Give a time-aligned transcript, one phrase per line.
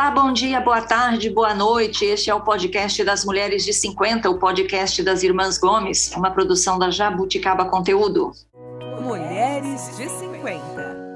[0.00, 2.06] Olá, bom dia, boa tarde, boa noite.
[2.06, 6.78] Este é o podcast das Mulheres de 50, o podcast das Irmãs Gomes, uma produção
[6.78, 8.32] da Jabuticaba Conteúdo.
[9.02, 11.10] Mulheres de 50.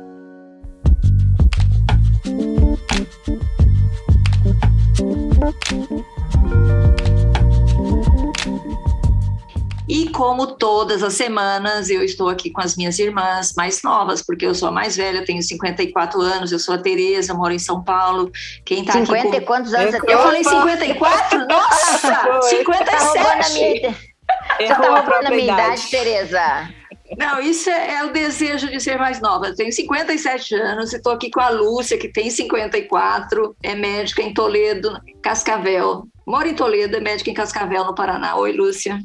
[9.88, 14.46] E como todas as semanas, eu estou aqui com as minhas irmãs mais novas, porque
[14.46, 17.82] eu sou a mais velha, tenho 54 anos, eu sou a Tereza, moro em São
[17.82, 18.30] Paulo.
[18.64, 19.36] Quem tá 50 aqui com...
[19.36, 20.14] e quantos anos você tem?
[20.14, 21.38] Eu falei 54?
[21.48, 22.42] Nossa!
[22.42, 24.14] 57!
[24.56, 26.70] Você tá roubando a minha idade, Tereza.
[27.18, 29.48] Não, isso é, é, o desejo de ser mais nova.
[29.48, 34.22] Eu tenho 57 anos e estou aqui com a Lúcia, que tem 54, é médica
[34.22, 36.06] em Toledo, Cascavel.
[36.26, 38.36] Mora em Toledo, é médica em Cascavel, no Paraná.
[38.36, 38.98] Oi, Lúcia.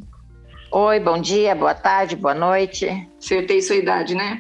[0.72, 3.10] Oi, bom dia, boa tarde, boa noite.
[3.18, 4.40] Acertei sua idade, né?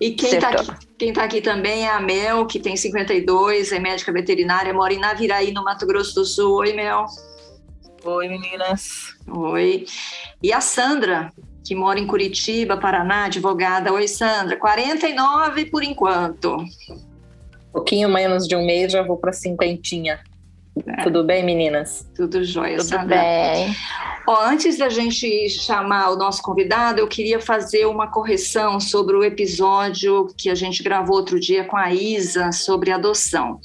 [0.00, 3.80] E quem está aqui, quem tá aqui também é a Mel, que tem 52, é
[3.80, 6.58] médica veterinária, mora em Naviraí, no Mato Grosso do Sul.
[6.58, 7.06] Oi, Mel.
[8.04, 9.16] Oi, meninas.
[9.26, 9.84] Oi.
[10.40, 11.32] E a Sandra,
[11.66, 13.92] que mora em Curitiba, Paraná, advogada.
[13.92, 14.56] Oi, Sandra.
[14.56, 16.54] 49 por enquanto.
[16.54, 20.20] Um pouquinho menos de um mês, já vou para cinquentinha.
[20.86, 21.02] É.
[21.04, 22.08] Tudo bem, meninas?
[22.16, 23.16] Tudo jóia, Tudo Sandra.
[23.16, 23.74] bem.
[24.26, 29.22] Ó, antes da gente chamar o nosso convidado, eu queria fazer uma correção sobre o
[29.22, 33.60] episódio que a gente gravou outro dia com a Isa sobre adoção.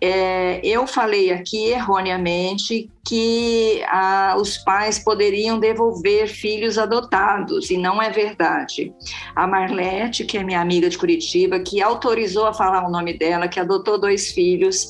[0.00, 8.02] É, eu falei aqui erroneamente que ah, os pais poderiam devolver filhos adotados, e não
[8.02, 8.92] é verdade.
[9.34, 13.48] A Marlete, que é minha amiga de Curitiba, que autorizou a falar o nome dela,
[13.48, 14.88] que adotou dois filhos,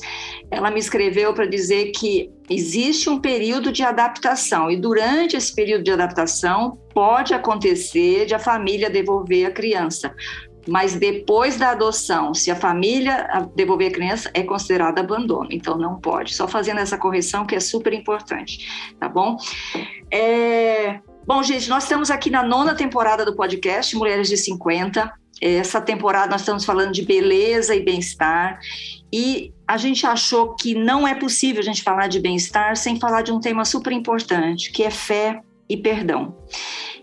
[0.49, 5.83] ela me escreveu para dizer que existe um período de adaptação, e durante esse período
[5.83, 10.13] de adaptação pode acontecer de a família devolver a criança
[10.67, 15.99] mas depois da adoção, se a família devolver a criança, é considerado abandono, então não
[15.99, 16.35] pode.
[16.35, 19.37] Só fazendo essa correção que é super importante, tá bom?
[20.11, 20.99] É...
[21.25, 25.11] Bom, gente, nós estamos aqui na nona temporada do podcast Mulheres de 50.
[25.41, 28.59] Essa temporada nós estamos falando de beleza e bem-estar.
[29.11, 33.21] E a gente achou que não é possível a gente falar de bem-estar sem falar
[33.23, 36.35] de um tema super importante, que é fé e perdão.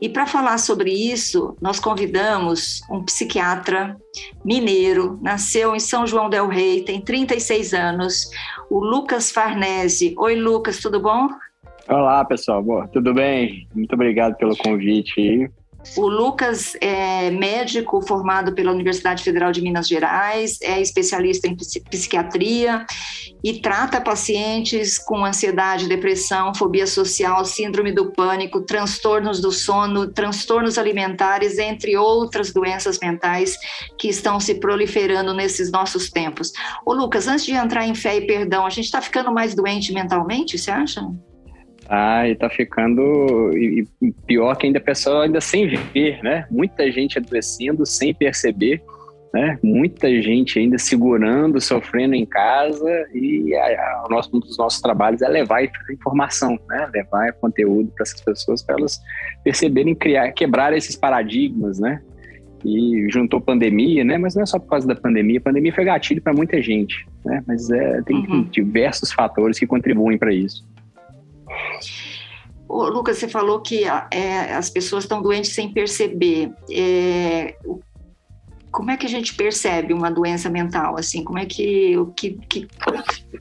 [0.00, 3.97] E para falar sobre isso, nós convidamos um psiquiatra
[4.44, 8.30] mineiro, nasceu em São João del Rei, tem 36 anos,
[8.70, 10.14] o Lucas Farnese.
[10.19, 11.28] Oi, Lucas, tudo bom?
[11.88, 12.62] Olá, pessoal.
[12.62, 13.69] Boa, tudo bem?
[13.75, 15.50] Muito obrigado pelo convite.
[15.96, 22.84] O Lucas é médico formado pela Universidade Federal de Minas Gerais, é especialista em psiquiatria
[23.42, 30.78] e trata pacientes com ansiedade, depressão, fobia social, síndrome do pânico, transtornos do sono, transtornos
[30.78, 33.56] alimentares, entre outras doenças mentais
[33.98, 36.52] que estão se proliferando nesses nossos tempos.
[36.86, 39.92] Ô Lucas, antes de entrar em fé e perdão, a gente está ficando mais doente
[39.92, 41.02] mentalmente, você acha?
[41.88, 43.86] Ah, e tá ficando e,
[44.26, 46.46] pior que ainda a pessoa ainda sem ver, né?
[46.50, 48.82] Muita gente adoecendo sem perceber,
[49.34, 49.58] né?
[49.62, 55.20] Muita gente ainda segurando, sofrendo em casa e a, a, nosso, um dos nossos trabalhos
[55.20, 56.88] é levar informação, né?
[56.94, 59.00] Levar conteúdo para essas pessoas para elas
[59.42, 62.00] perceberem, criar, quebrar esses paradigmas, né?
[62.64, 64.16] E juntou pandemia, né?
[64.16, 65.38] Mas não é só por causa da pandemia.
[65.38, 67.44] A pandemia foi gatilho para muita gente, né?
[67.46, 68.44] Mas é, tem uhum.
[68.44, 70.64] diversos fatores que contribuem para isso.
[72.69, 76.50] Ô, Lucas, você falou que é, as pessoas estão doentes sem perceber.
[76.70, 77.54] É,
[78.75, 80.98] como é que a gente percebe uma doença mental?
[80.98, 82.66] Assim, como é que, que, que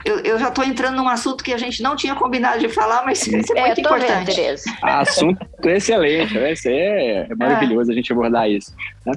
[0.06, 3.04] eu, eu, já estou entrando num assunto que a gente não tinha combinado de falar,
[3.04, 4.36] mas isso é, é muito importante.
[4.36, 8.76] Vendo, assunto excelente, vai ser é maravilhoso a gente abordar isso.
[9.06, 9.14] Né?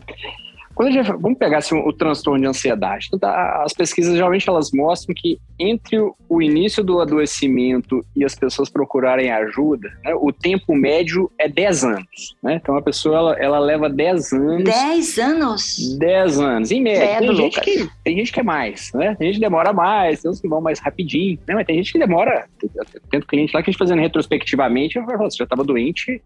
[0.77, 3.07] Quando gente, vamos pegar assim, o transtorno de ansiedade.
[3.07, 5.97] Então, tá, as pesquisas geralmente elas mostram que entre
[6.29, 11.85] o início do adoecimento e as pessoas procurarem ajuda, né, o tempo médio é 10
[11.85, 12.37] anos.
[12.43, 12.61] Né?
[12.61, 14.65] Então a pessoa ela, ela leva 10 anos.
[14.65, 15.99] 10 anos?
[15.99, 17.21] 10 anos, em média.
[17.21, 19.15] Tem gente, que, tem gente que é mais, né?
[19.15, 21.55] Tem gente que demora mais, tem uns que vão mais rapidinho, né?
[21.55, 22.47] Mas tem gente que demora.
[23.11, 26.21] Tem cliente lá que a gente fazendo retrospectivamente, você já estava doente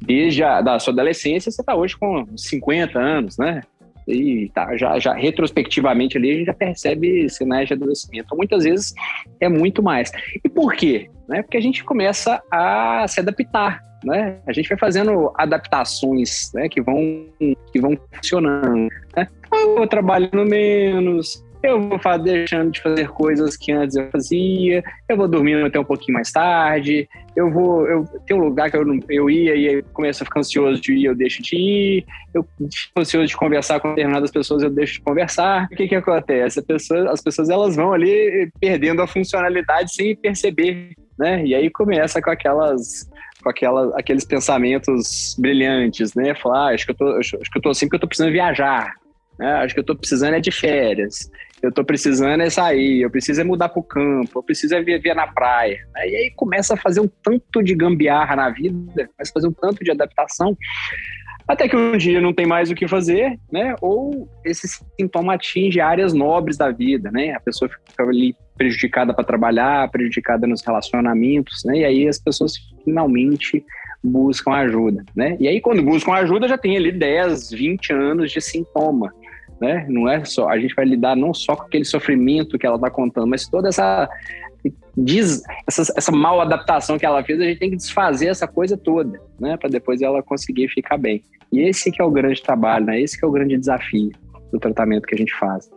[0.00, 3.62] desde a da sua adolescência, você está hoje com 50 anos, né?
[4.06, 8.26] E tá, já, já retrospectivamente ali a gente já percebe sinais de adoecimento.
[8.26, 8.94] Então, muitas vezes
[9.40, 10.10] é muito mais.
[10.44, 11.10] E por quê?
[11.28, 11.42] Né?
[11.42, 13.82] Porque a gente começa a se adaptar.
[14.04, 14.36] Né?
[14.46, 17.26] A gente vai fazendo adaptações né, que, vão,
[17.72, 18.88] que vão funcionando.
[19.16, 19.28] Né?
[19.52, 25.16] Eu vou trabalhando menos, eu vou deixando de fazer coisas que antes eu fazia, eu
[25.16, 27.86] vou dormindo até um pouquinho mais tarde, eu vou.
[27.86, 30.92] Eu, tem um lugar que eu, não, eu ia e começo a ficar ansioso de
[30.92, 34.94] ir, eu deixo de ir, eu fico ansioso de conversar com determinadas pessoas, eu deixo
[34.94, 35.68] de conversar.
[35.72, 36.62] O que, que acontece?
[36.62, 40.92] Pessoa, as pessoas elas vão ali perdendo a funcionalidade sem perceber.
[41.18, 41.46] Né?
[41.46, 43.08] E aí começa com aquelas
[43.42, 46.34] com aquela, aqueles pensamentos brilhantes, né?
[46.34, 48.08] Falar, ah, acho que eu tô, acho, acho que eu tô assim porque eu tô
[48.08, 48.94] precisando viajar,
[49.38, 49.52] né?
[49.56, 51.30] Acho que eu tô precisando é de férias,
[51.64, 55.14] eu tô precisando é sair, eu preciso é mudar pro campo, eu preciso é viver
[55.14, 55.78] na praia.
[55.96, 59.52] E aí começa a fazer um tanto de gambiarra na vida, começa a fazer um
[59.52, 60.56] tanto de adaptação,
[61.48, 63.74] até que um dia não tem mais o que fazer, né?
[63.80, 64.66] Ou esse
[64.98, 67.32] sintoma atinge áreas nobres da vida, né?
[67.32, 71.78] A pessoa fica ali prejudicada para trabalhar, prejudicada nos relacionamentos, né?
[71.78, 73.64] E aí as pessoas finalmente
[74.02, 75.36] buscam ajuda, né?
[75.40, 79.12] E aí quando buscam ajuda já tem ali 10, 20 anos de sintoma,
[79.60, 79.86] né?
[79.88, 82.90] Não é só, a gente vai lidar não só com aquele sofrimento que ela está
[82.90, 84.08] contando, mas toda essa
[84.96, 88.76] diz essa, essa mal adaptação que ela fez, a gente tem que desfazer essa coisa
[88.76, 91.22] toda, né, para depois ela conseguir ficar bem.
[91.52, 93.00] E esse que é o grande trabalho, né?
[93.00, 94.10] Esse que é o grande desafio
[94.50, 95.70] do tratamento que a gente faz.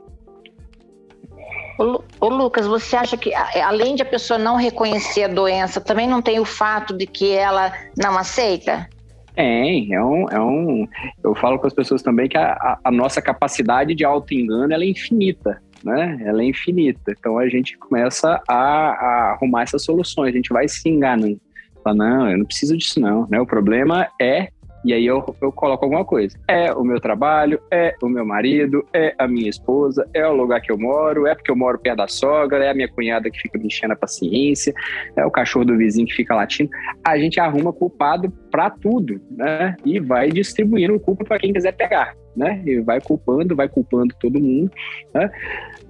[2.19, 6.21] Ô, Lucas, você acha que além de a pessoa não reconhecer a doença, também não
[6.21, 8.89] tem o fato de que ela não aceita?
[9.37, 10.87] Tem, é um, é um.
[11.23, 15.61] Eu falo com as pessoas também que a, a nossa capacidade de auto-engano é infinita
[15.83, 16.19] né?
[16.25, 17.13] Ela é infinita.
[17.17, 20.33] Então a gente começa a, a arrumar essas soluções.
[20.33, 21.39] A gente vai se enganando.
[21.83, 23.39] Fala, não, eu não preciso disso não, né?
[23.39, 24.49] O problema é
[24.87, 26.39] e aí eu, eu coloco alguma coisa.
[26.47, 30.61] É o meu trabalho, é o meu marido, é a minha esposa, é o lugar
[30.61, 33.37] que eu moro, é porque eu moro perto da sogra, é a minha cunhada que
[33.37, 34.73] fica me enchendo a paciência,
[35.17, 36.69] é o cachorro do vizinho que fica latindo.
[37.05, 39.75] A gente arruma culpado para tudo, né?
[39.83, 42.61] E vai distribuindo culpa para quem quiser pegar, né?
[42.65, 44.71] E vai culpando, vai culpando todo mundo,
[45.13, 45.29] né?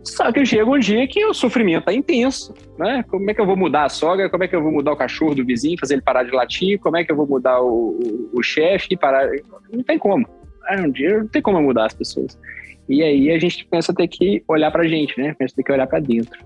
[0.03, 3.03] Só que chega um dia que o sofrimento é intenso, né?
[3.09, 4.29] Como é que eu vou mudar a sogra?
[4.29, 6.79] Como é que eu vou mudar o cachorro do vizinho, fazer ele parar de latir?
[6.79, 9.29] Como é que eu vou mudar o, o, o chefe parar?
[9.71, 10.25] Não tem como.
[10.69, 12.39] É, um dia não tem como mudar as pessoas.
[12.88, 15.35] E aí a gente pensa ter que olhar pra gente, né?
[15.38, 16.39] Pensa ter que olhar para dentro.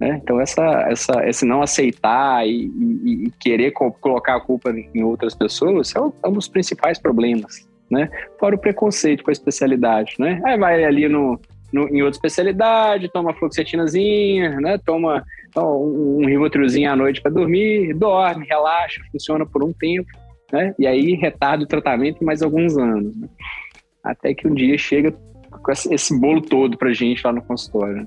[0.00, 0.20] Né?
[0.22, 5.04] Então essa, essa, esse não aceitar e, e, e querer co colocar a culpa em
[5.04, 8.08] outras pessoas é um, é um dos principais problemas, né?
[8.38, 10.40] Fora o preconceito com a especialidade, né?
[10.44, 11.40] Aí vai ali no,
[11.72, 14.78] no, em outra especialidade, toma fluoxetinazinha, né?
[14.78, 15.24] Toma
[15.56, 20.08] um, um ribotrilzinho à noite para dormir, dorme, relaxa, funciona por um tempo,
[20.52, 20.74] né?
[20.78, 23.28] E aí retarda o tratamento mais alguns anos, né?
[24.02, 25.12] Até que um dia chega
[25.50, 27.96] com esse bolo todo pra gente lá no consultório.
[27.96, 28.06] Né?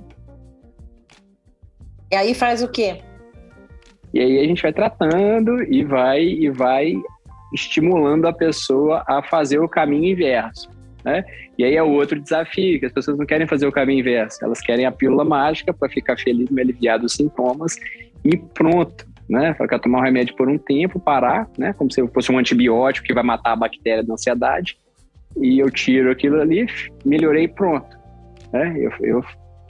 [2.11, 3.01] E aí faz o quê?
[4.13, 6.93] E aí a gente vai tratando e vai e vai
[7.53, 10.69] estimulando a pessoa a fazer o caminho inverso.
[11.03, 11.23] Né?
[11.57, 14.43] E aí é o outro desafio, que as pessoas não querem fazer o caminho inverso,
[14.43, 17.75] elas querem a pílula mágica para ficar feliz, me aliviar dos sintomas
[18.25, 19.07] e pronto.
[19.29, 19.53] Né?
[19.53, 21.73] Quer tomar um remédio por um tempo, parar, né?
[21.73, 24.77] Como se fosse um antibiótico que vai matar a bactéria da ansiedade.
[25.35, 26.65] E eu tiro aquilo ali,
[27.05, 27.97] melhorei pronto.
[28.53, 28.75] Né?
[28.77, 29.23] Eu, eu,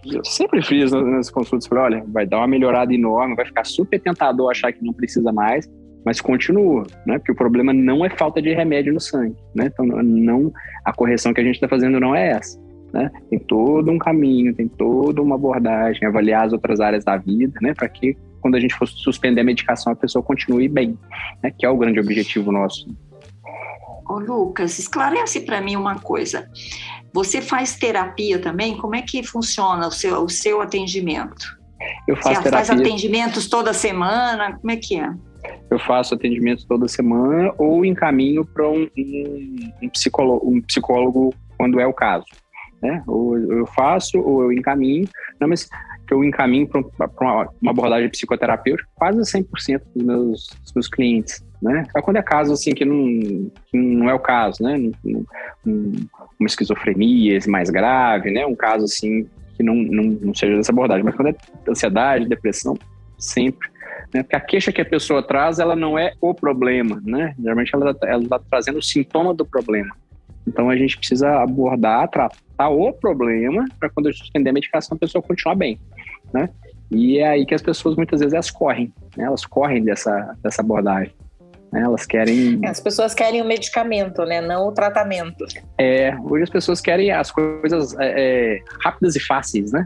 [0.06, 4.00] eu sempre fiz nas consultas, falei, olha, vai dar uma melhorada enorme, vai ficar super
[4.00, 5.68] tentador achar que não precisa mais,
[6.07, 7.18] mas continua, né?
[7.19, 9.65] Porque o problema não é falta de remédio no sangue, né?
[9.65, 10.54] Então, não,
[10.86, 12.57] a correção que a gente está fazendo não é essa,
[12.94, 13.12] né?
[13.30, 17.74] Tem todo um caminho, tem toda uma abordagem, avaliar as outras áreas da vida, né?
[17.74, 20.98] Para que quando a gente for suspender a medicação, a pessoa continue bem,
[21.44, 21.51] né?
[21.51, 22.88] Que é o grande objetivo nosso.
[24.07, 26.50] Ô, Lucas, esclarece para mim uma coisa.
[27.13, 28.77] Você faz terapia também?
[28.77, 31.59] Como é que funciona o seu, o seu atendimento?
[32.07, 32.66] Eu faço Você terapia.
[32.66, 34.57] faz atendimentos toda semana?
[34.57, 35.11] Como é que é?
[35.69, 38.87] Eu faço atendimento toda semana ou encaminho para um,
[39.81, 42.25] um, psicólogo, um psicólogo quando é o caso.
[42.81, 43.04] Né?
[43.07, 45.07] Ou eu faço ou eu encaminho,
[45.39, 45.68] não, mas
[46.09, 51.44] eu encaminho para uma, uma abordagem psicoterapêutica quase 100% dos meus, dos meus clientes.
[51.61, 51.85] Né?
[51.92, 54.77] Só quando é caso assim que não, que não é o caso, né?
[55.66, 55.94] Um,
[56.39, 58.45] uma esquizofrenia mais grave, né?
[58.45, 61.35] Um caso assim que não, não, não seja dessa abordagem, mas quando é
[61.68, 62.77] ansiedade, depressão,
[63.18, 63.68] sempre
[64.14, 64.23] né?
[64.23, 67.35] Porque a queixa que a pessoa traz, ela não é o problema, né?
[67.40, 69.95] Geralmente ela está trazendo o sintoma do problema.
[70.47, 74.95] Então a gente precisa abordar, tratar o problema para quando a gente suspender a medicação
[74.95, 75.80] a pessoa continuar bem,
[76.33, 76.49] né?
[76.90, 79.26] E é aí que as pessoas muitas vezes elas correm, né?
[79.26, 81.14] Elas correm dessa, dessa abordagem.
[81.71, 81.81] Né?
[81.81, 82.59] Elas querem.
[82.64, 84.40] É, as pessoas querem o medicamento, né?
[84.40, 85.45] Não o tratamento.
[85.78, 89.85] É, hoje as pessoas querem as coisas é, é rápidas e fáceis, né?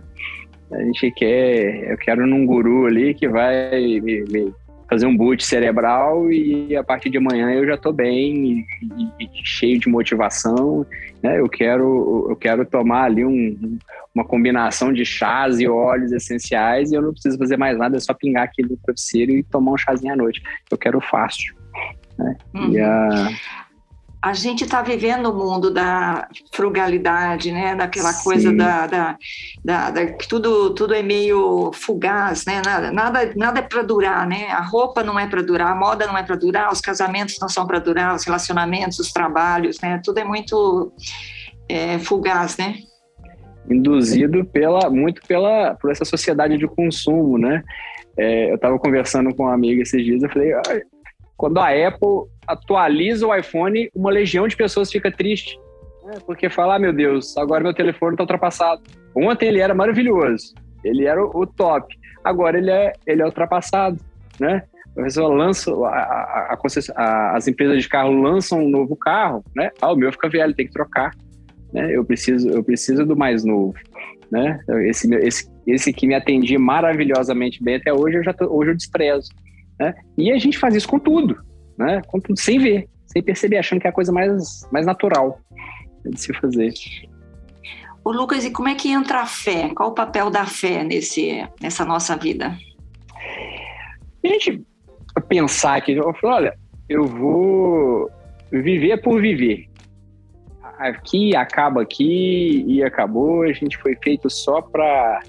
[0.72, 4.54] A gente quer, eu quero num guru ali que vai me, me
[4.92, 8.66] fazer um boot cerebral e a partir de amanhã eu já estou bem
[8.98, 10.86] e, e, cheio de motivação,
[11.24, 11.40] né?
[11.40, 13.80] Eu quero, eu quero tomar ali um,
[14.14, 18.00] uma combinação de chás e óleos essenciais e eu não preciso fazer mais nada, é
[18.02, 20.44] só pingar aqui no travesseiro e tomar um chazinho à noite.
[20.70, 21.56] Eu quero fácil.
[22.20, 22.36] Né?
[22.54, 22.74] Uhum.
[22.74, 23.30] E a,
[24.24, 27.76] a gente está vivendo o mundo da frugalidade, né?
[27.76, 28.24] Daquela Sim.
[28.24, 29.18] coisa da, da,
[29.66, 32.62] da, da, que tudo, tudo é meio fugaz, né?
[32.64, 34.48] Nada, nada, nada é para durar, né?
[34.52, 37.50] A roupa não é para durar, a moda não é para durar, os casamentos não
[37.50, 40.00] são para durar, os relacionamentos, os trabalhos, né?
[40.04, 40.94] Tudo é muito
[41.68, 42.76] é, fugaz, né?
[43.68, 47.64] Induzido pela, muito pela, por essa sociedade de consumo, né?
[48.16, 50.54] É, eu estava conversando com uma amiga esses dias, eu falei,
[51.42, 55.60] quando a Apple atualiza o iPhone, uma legião de pessoas fica triste.
[56.06, 56.14] Né?
[56.24, 58.84] Porque fala, ah, meu Deus, agora meu telefone está ultrapassado.
[59.16, 61.96] Ontem ele era maravilhoso, ele era o, top.
[62.24, 63.98] Agora ele é, ele é ultrapassado,
[64.40, 64.62] né?
[64.96, 66.58] A pessoa lança, a, a,
[66.96, 69.72] a, as empresas de carro lançam um novo carro, né?
[69.82, 71.10] Ah, o meu fica velho, tem que trocar.
[71.74, 71.92] Né?
[71.92, 73.74] Eu preciso, eu preciso do mais novo,
[74.32, 74.60] né?
[74.84, 78.76] Esse, esse, esse que me atendia maravilhosamente bem até hoje, eu já tô, hoje eu
[78.76, 79.32] desprezo.
[79.82, 79.96] Né?
[80.16, 81.44] E a gente faz isso com tudo,
[81.76, 82.02] né?
[82.06, 85.42] com tudo sem ver, sem perceber, achando que é a coisa mais, mais natural
[86.06, 86.72] de se fazer.
[88.06, 89.70] O Lucas, e como é que entra a fé?
[89.76, 92.56] Qual o papel da fé nesse, nessa nossa vida?
[94.24, 94.64] A gente
[95.28, 96.56] pensar que, eu falo, olha,
[96.88, 98.08] eu vou
[98.52, 99.68] viver por viver.
[100.78, 103.44] Aqui acaba aqui e acabou.
[103.44, 105.22] A gente foi feito só para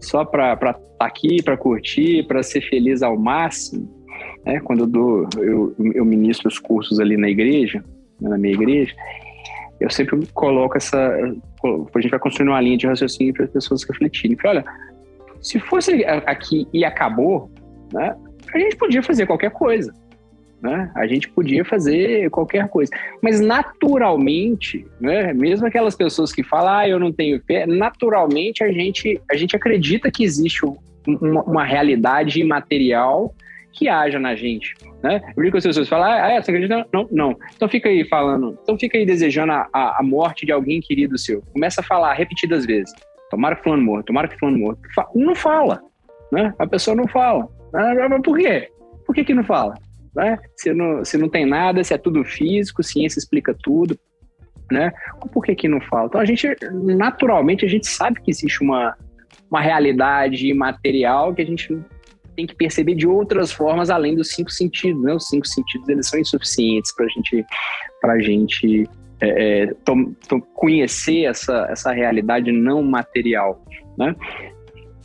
[0.00, 3.88] só para estar tá aqui, para curtir, para ser feliz ao máximo.
[4.44, 4.60] Né?
[4.60, 7.84] Quando eu, dou, eu, eu ministro os cursos ali na igreja,
[8.20, 8.94] na minha igreja,
[9.80, 10.98] eu sempre coloco essa.
[10.98, 14.36] A gente vai construindo uma linha de raciocínio para as pessoas refletirem.
[14.44, 14.64] Olha,
[15.40, 17.50] se fosse aqui e acabou,
[17.92, 18.14] né,
[18.54, 19.92] a gente podia fazer qualquer coisa.
[20.62, 20.90] Né?
[20.94, 22.92] A gente podia fazer qualquer coisa.
[23.22, 28.70] Mas naturalmente, né, mesmo aquelas pessoas que falam, ah, eu não tenho fé, naturalmente a
[28.70, 30.64] gente, a gente acredita que existe
[31.06, 33.34] uma, uma realidade imaterial
[33.72, 34.74] que haja na gente.
[35.02, 35.20] Né?
[35.34, 36.86] Eu digo que as pessoas falam, ah, é, você acredita?
[36.92, 37.36] Não, não.
[37.54, 41.16] Então fica aí falando, então fica aí desejando a, a, a morte de alguém querido
[41.16, 41.40] seu.
[41.52, 42.92] Começa a falar repetidas vezes.
[43.30, 44.76] Tomara que fulano morra, tomara que fulano morra.
[45.14, 45.80] Não fala.
[46.30, 46.52] Né?
[46.58, 47.48] A pessoa não fala.
[47.72, 48.68] Mas por quê?
[49.06, 49.74] Por que, que não fala?
[50.14, 50.38] Né?
[50.56, 53.98] Se não, se não tem nada, se é tudo físico, ciência explica tudo,
[54.70, 54.92] né?
[55.32, 56.06] Por que que não fala?
[56.06, 58.96] Então a gente, naturalmente, a gente sabe que existe uma,
[59.50, 61.78] uma realidade material que a gente
[62.36, 65.14] tem que perceber de outras formas além dos cinco sentidos, né?
[65.14, 67.44] Os cinco sentidos, eles são insuficientes para gente,
[68.04, 68.88] a gente
[69.20, 73.62] é, é, tom, tom, conhecer essa, essa realidade não material,
[73.98, 74.14] né?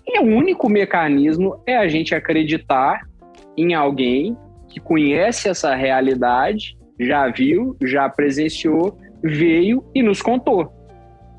[0.08, 3.02] E o único mecanismo é a gente acreditar
[3.58, 4.38] em alguém
[4.76, 10.70] que conhece essa realidade, já viu, já presenciou, veio e nos contou.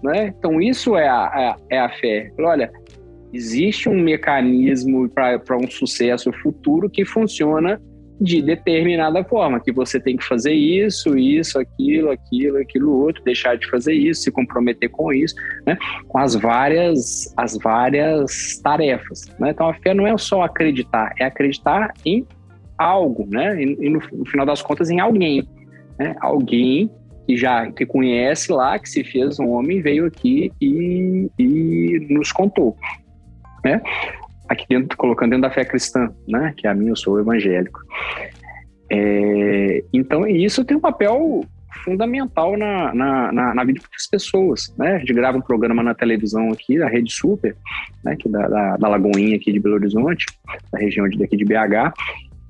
[0.03, 0.33] Né?
[0.39, 2.33] Então, isso é a, é a fé.
[2.41, 2.73] Olha,
[3.35, 7.79] existe um mecanismo para um sucesso futuro que funciona
[8.19, 13.59] de determinada forma, que você tem que fazer isso, isso, aquilo, aquilo, aquilo outro, deixar
[13.59, 15.35] de fazer isso, se comprometer com isso,
[15.67, 15.77] né?
[16.09, 19.27] com as várias, as várias tarefas.
[19.39, 19.51] Né?
[19.51, 22.27] Então a fé não é só acreditar, é acreditar em
[22.79, 23.63] algo, né?
[23.63, 25.47] E, e no, no, final das contas em alguém,
[25.99, 26.15] né?
[26.21, 26.91] Alguém
[27.27, 32.33] que já que conhece lá, que se fez um homem, veio aqui e, e nos
[32.33, 32.77] contou,
[33.65, 33.81] né?
[34.49, 36.55] Aqui dentro, colocando dentro da fé cristã, né?
[36.57, 37.81] Que a minha, eu sou evangélico.
[38.91, 41.45] É, então, isso tem um papel
[41.85, 44.97] fundamental na, na, na, na, vida das pessoas, né?
[44.97, 47.57] A gente grava um programa na televisão aqui, da Rede Super,
[48.05, 48.17] né?
[48.17, 50.25] Que é da, da, da Lagoinha aqui de Belo Horizonte,
[50.73, 51.93] da região de, daqui de BH,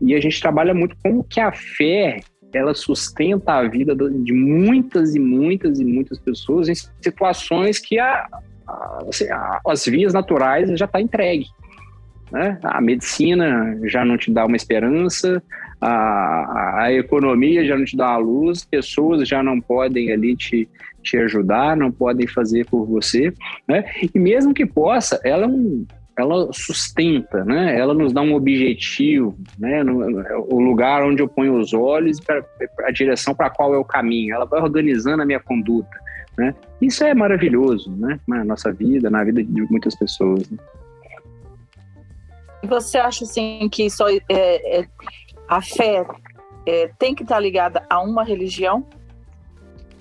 [0.00, 2.20] e a gente trabalha muito como que a fé
[2.54, 8.26] ela sustenta a vida de muitas e muitas e muitas pessoas em situações que a,
[8.66, 11.46] a, assim, a as vias naturais já está entregue.
[12.32, 12.58] Né?
[12.62, 15.42] A medicina já não te dá uma esperança,
[15.80, 20.68] a, a economia já não te dá a luz, pessoas já não podem ali te,
[21.02, 23.32] te ajudar, não podem fazer por você.
[23.68, 23.84] Né?
[24.14, 25.86] E mesmo que possa, ela é um,
[26.16, 27.78] ela sustenta, né?
[27.78, 29.82] Ela nos dá um objetivo, né?
[30.48, 32.42] O lugar onde eu ponho os olhos, pra,
[32.84, 34.34] a direção para qual é o caminho.
[34.34, 36.00] Ela vai organizando a minha conduta,
[36.38, 36.54] né?
[36.80, 38.18] Isso é maravilhoso, né?
[38.26, 40.48] Na nossa vida, na vida de muitas pessoas.
[40.50, 40.58] Né?
[42.64, 44.88] Você acha assim que só é, é,
[45.46, 46.06] a fé
[46.64, 48.86] é, tem que estar ligada a uma religião?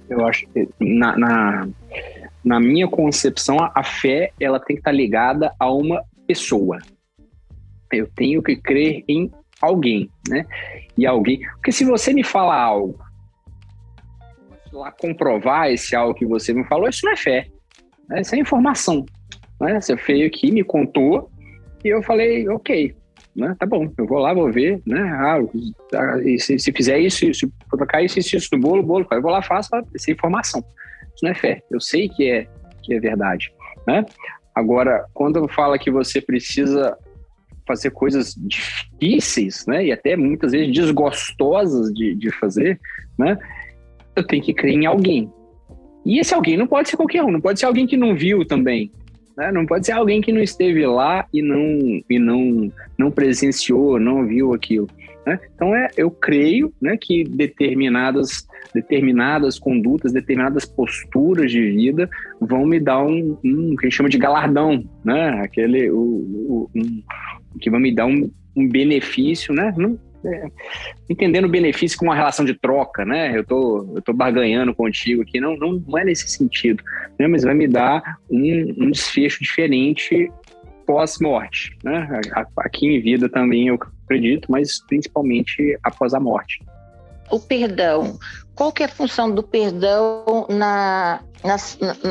[0.10, 1.68] Eu acho que na, na
[2.46, 6.78] na minha concepção, a fé ela tem que estar ligada a uma pessoa.
[7.92, 10.46] Eu tenho que crer em alguém, né?
[10.96, 13.00] E alguém, porque se você me fala algo,
[14.72, 17.48] lá comprovar esse algo que você me falou, isso não é fé,
[18.08, 18.22] né?
[18.22, 19.04] isso é informação,
[19.60, 19.82] né?
[19.82, 21.32] Você veio aqui, me contou
[21.84, 22.96] e eu falei, ok,
[23.36, 23.56] né?
[23.58, 25.02] Tá bom, eu vou lá, vou ver, né?
[25.02, 25.40] Ah,
[26.38, 29.42] se, se fizer isso, se colocar isso, isso, isso no bolo, bolo, eu vou lá,
[29.42, 30.64] faço essa informação.
[31.16, 31.62] Isso não é fé.
[31.72, 32.48] Eu sei que é
[32.84, 33.52] que é verdade,
[33.88, 34.06] né?
[34.54, 36.96] Agora, quando fala que você precisa
[37.68, 42.80] fazer coisas difíceis, né, e até muitas vezes desgostosas de, de fazer,
[43.18, 43.38] né,
[44.16, 45.32] eu tenho que crer em alguém.
[46.06, 48.46] E esse alguém não pode ser qualquer um, não pode ser alguém que não viu
[48.46, 48.92] também,
[49.36, 49.52] né?
[49.52, 54.26] Não pode ser alguém que não esteve lá e não e não não presenciou, não
[54.26, 54.88] viu aquilo.
[55.26, 55.40] Né?
[55.56, 62.10] Então é, eu creio, né, que determinadas determinadas condutas, determinadas posturas de vida
[62.42, 65.40] vão me dar um, um que a gente chama de galardão, né?
[65.42, 67.02] Aquele o, o um,
[67.60, 69.74] que vão me dar um, um benefício, né?
[69.78, 70.48] Não, é,
[71.10, 73.38] entendendo o benefício como uma relação de troca, né?
[73.38, 76.84] Eu tô, eu tô barganhando contigo aqui, não, não, não é nesse sentido,
[77.18, 77.28] né?
[77.28, 80.30] Mas vai me dar um, um desfecho diferente
[80.86, 82.08] pós-morte, né?
[82.58, 86.64] Aqui em vida também eu acredito, mas principalmente após a morte.
[87.30, 88.18] O perdão,
[88.54, 91.58] qual que é a função do perdão na, na,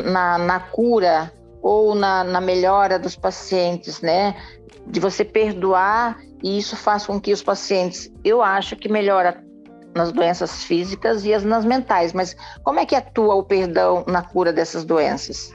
[0.03, 1.33] na, na cura
[1.63, 4.37] ou na, na melhora dos pacientes, né?
[4.87, 9.43] De você perdoar e isso faz com que os pacientes, eu acho que melhora
[9.95, 14.21] nas doenças físicas e as nas mentais, mas como é que atua o perdão na
[14.21, 15.54] cura dessas doenças?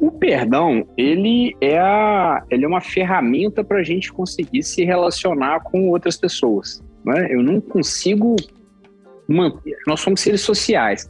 [0.00, 5.60] O perdão, ele é, a, ele é uma ferramenta para a gente conseguir se relacionar
[5.60, 6.82] com outras pessoas.
[7.04, 7.28] Né?
[7.30, 8.36] Eu não consigo
[9.26, 9.76] manter.
[9.86, 11.08] Nós somos seres sociais.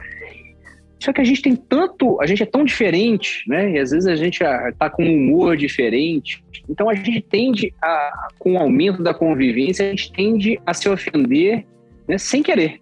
[1.01, 3.71] Só que a gente tem tanto, a gente é tão diferente, né?
[3.71, 6.43] E às vezes a gente está com um humor diferente.
[6.69, 10.89] Então a gente tende a, com o aumento da convivência, a gente tende a se
[10.89, 11.65] ofender
[12.09, 12.81] né, sem querer.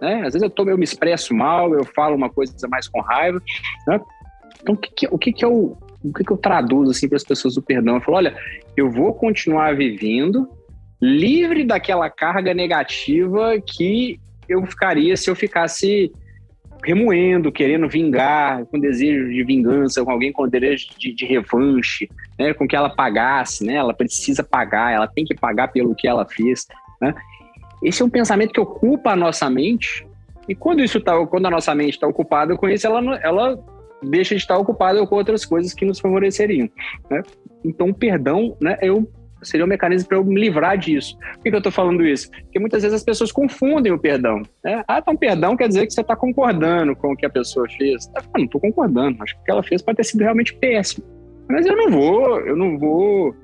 [0.00, 0.18] Né?
[0.18, 3.42] Às vezes eu, tô, eu me expresso mal, eu falo uma coisa mais com raiva.
[3.88, 4.00] Né?
[4.66, 7.16] Então o que, que, o que, que eu o que, que eu traduzo assim para
[7.16, 7.94] as pessoas do perdão?
[7.94, 8.36] Eu falo, olha,
[8.76, 10.48] eu vou continuar vivendo
[11.00, 14.18] livre daquela carga negativa que
[14.48, 16.12] eu ficaria se eu ficasse
[16.84, 22.08] remoendo, querendo vingar, com desejo de vingança, com alguém com desejo de, de revanche,
[22.38, 26.06] né, com que ela pagasse, né, ela precisa pagar, ela tem que pagar pelo que
[26.06, 26.66] ela fez,
[27.00, 27.14] né.
[27.82, 30.06] Esse é um pensamento que ocupa a nossa mente
[30.48, 33.58] e quando isso tá, quando a nossa mente está ocupada com isso, ela, ela
[34.02, 36.68] deixa de estar ocupada com outras coisas que nos favoreceriam,
[37.10, 37.22] né.
[37.64, 39.10] Então, perdão, né, eu
[39.42, 41.16] seria um mecanismo para eu me livrar disso.
[41.34, 42.30] Por que, que eu estou falando isso?
[42.30, 44.42] Porque muitas vezes as pessoas confundem o perdão.
[44.64, 44.82] Né?
[44.88, 48.10] Ah, então perdão quer dizer que você está concordando com o que a pessoa fez.
[48.16, 49.22] Ah, não estou concordando.
[49.22, 51.04] Acho que o que ela fez pode ter sido realmente péssimo.
[51.48, 53.34] Mas eu não vou, eu não vou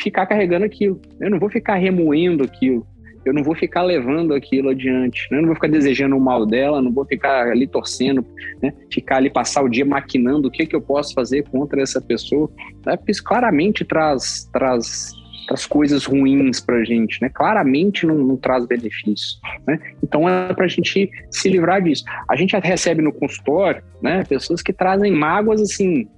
[0.00, 1.00] ficar carregando aquilo.
[1.20, 2.86] Eu não vou ficar remoendo aquilo.
[3.24, 5.28] Eu não vou ficar levando aquilo adiante.
[5.30, 5.38] Né?
[5.38, 8.24] Eu não vou ficar desejando o mal dela, não vou ficar ali torcendo,
[8.62, 8.72] né?
[8.90, 12.50] ficar ali passar o dia maquinando o que, que eu posso fazer contra essa pessoa.
[12.84, 12.96] Né?
[12.96, 15.12] Porque isso claramente traz, traz
[15.50, 17.28] as coisas ruins para a gente, né?
[17.28, 19.78] Claramente não, não traz benefícios, né?
[20.02, 22.04] Então é para a gente se livrar disso.
[22.30, 24.24] A gente recebe no consultório, né?
[24.24, 26.08] Pessoas que trazem mágoas assim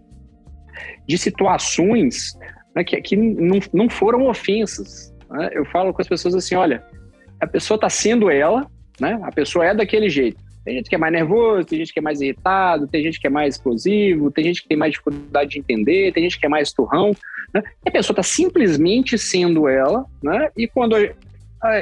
[1.09, 2.37] de situações
[2.75, 5.15] né, que, que não, não foram ofensas.
[5.31, 5.51] Né?
[5.53, 6.83] Eu falo com as pessoas assim, olha,
[7.41, 8.67] a pessoa está sendo ela,
[9.01, 9.19] né?
[9.23, 10.39] A pessoa é daquele jeito.
[10.65, 13.27] Tem gente que é mais nervoso, tem gente que é mais irritado, tem gente que
[13.27, 16.49] é mais explosivo, tem gente que tem mais dificuldade de entender, tem gente que é
[16.49, 17.15] mais turrão.
[17.53, 17.63] Né?
[17.85, 20.49] E a pessoa está simplesmente sendo ela, né?
[20.57, 20.97] e quando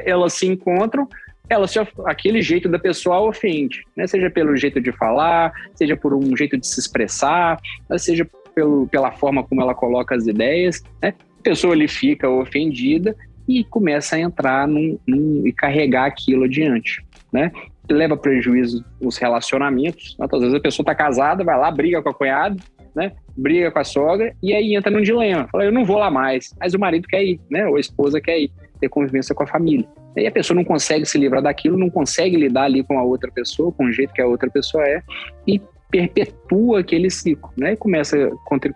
[0.05, 1.09] elas se encontram,
[1.49, 4.07] ela se, aquele jeito da pessoa ofende, né?
[4.07, 7.99] seja pelo jeito de falar, seja por um jeito de se expressar, né?
[7.99, 10.83] seja pelo, pela forma como ela coloca as ideias.
[11.01, 11.15] Né?
[11.39, 13.15] A pessoa ali fica ofendida
[13.49, 17.05] e começa a entrar num, num, e carregar aquilo adiante.
[17.33, 17.51] Né?
[17.91, 20.17] leva prejuízo os relacionamentos.
[20.19, 20.27] Né?
[20.31, 22.57] Às vezes a pessoa está casada, vai lá, briga com a cunhada,
[22.95, 23.13] né?
[23.37, 25.49] Briga com a sogra e aí entra num dilema.
[25.51, 27.67] Fala, eu não vou lá mais, mas o marido quer ir, né?
[27.67, 28.51] Ou a esposa quer ir,
[28.81, 29.87] ter convivência com a família.
[30.17, 33.31] Aí a pessoa não consegue se livrar daquilo, não consegue lidar ali com a outra
[33.33, 35.03] pessoa, com o jeito que a outra pessoa é,
[35.47, 35.61] e
[35.93, 37.75] perpetua aquele ciclo, né?
[37.75, 38.17] E começa,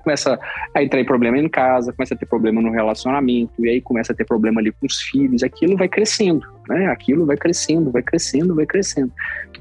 [0.02, 0.38] começa
[0.74, 4.12] a entrar em problema em casa, começa a ter problema no relacionamento, e aí começa
[4.12, 6.86] a ter problema ali com os filhos, aquilo vai crescendo, né?
[6.88, 9.10] Aquilo vai crescendo, vai crescendo, vai crescendo.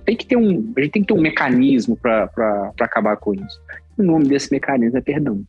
[0.06, 3.62] Tem que ter um, a gente tem que ter um mecanismo para acabar com isso.
[3.98, 5.42] O nome desse mecanismo é perdão.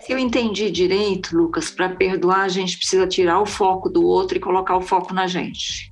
[0.00, 4.36] Se eu entendi direito, Lucas, para perdoar a gente precisa tirar o foco do outro
[4.36, 5.91] e colocar o foco na gente.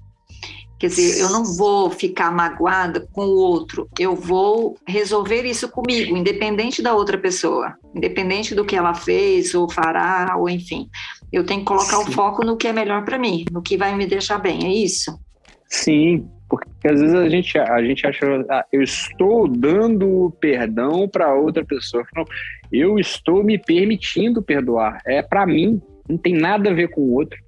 [0.80, 6.16] Quer dizer, eu não vou ficar magoada com o outro, eu vou resolver isso comigo,
[6.16, 10.88] independente da outra pessoa, independente do que ela fez ou fará, ou enfim.
[11.30, 12.08] Eu tenho que colocar Sim.
[12.08, 14.72] o foco no que é melhor para mim, no que vai me deixar bem, é
[14.72, 15.20] isso?
[15.68, 21.34] Sim, porque às vezes a gente, a gente acha, ah, eu estou dando perdão para
[21.34, 22.06] outra pessoa.
[22.16, 22.24] Não,
[22.72, 25.02] eu estou me permitindo perdoar.
[25.06, 27.38] É para mim, não tem nada a ver com o outro.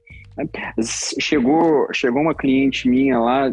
[1.20, 3.52] Chegou, chegou uma cliente minha lá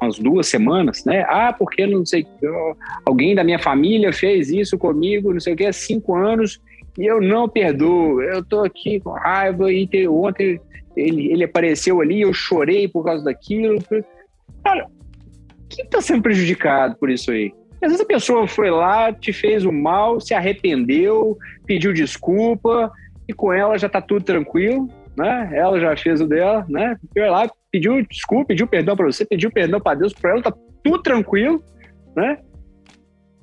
[0.00, 1.24] umas duas semanas, né?
[1.28, 2.26] Ah, porque não sei,
[3.04, 6.60] alguém da minha família fez isso comigo, não sei o que, há cinco anos
[6.98, 8.22] e eu não perdoo.
[8.22, 10.60] Eu tô aqui com raiva e te, ontem
[10.96, 13.78] ele, ele apareceu ali, eu chorei por causa daquilo.
[14.64, 14.86] Cara,
[15.68, 17.52] quem está sendo prejudicado por isso aí?
[17.82, 22.92] Às vezes a pessoa foi lá, te fez o mal, se arrependeu, pediu desculpa
[23.26, 25.50] e com ela já está tudo tranquilo né?
[25.52, 26.96] Ela já fez o dela, né?
[27.12, 30.52] Foi lá, pediu desculpa, pediu perdão para você, pediu perdão para Deus, para ela tá
[30.82, 31.62] tudo tranquilo,
[32.16, 32.38] né?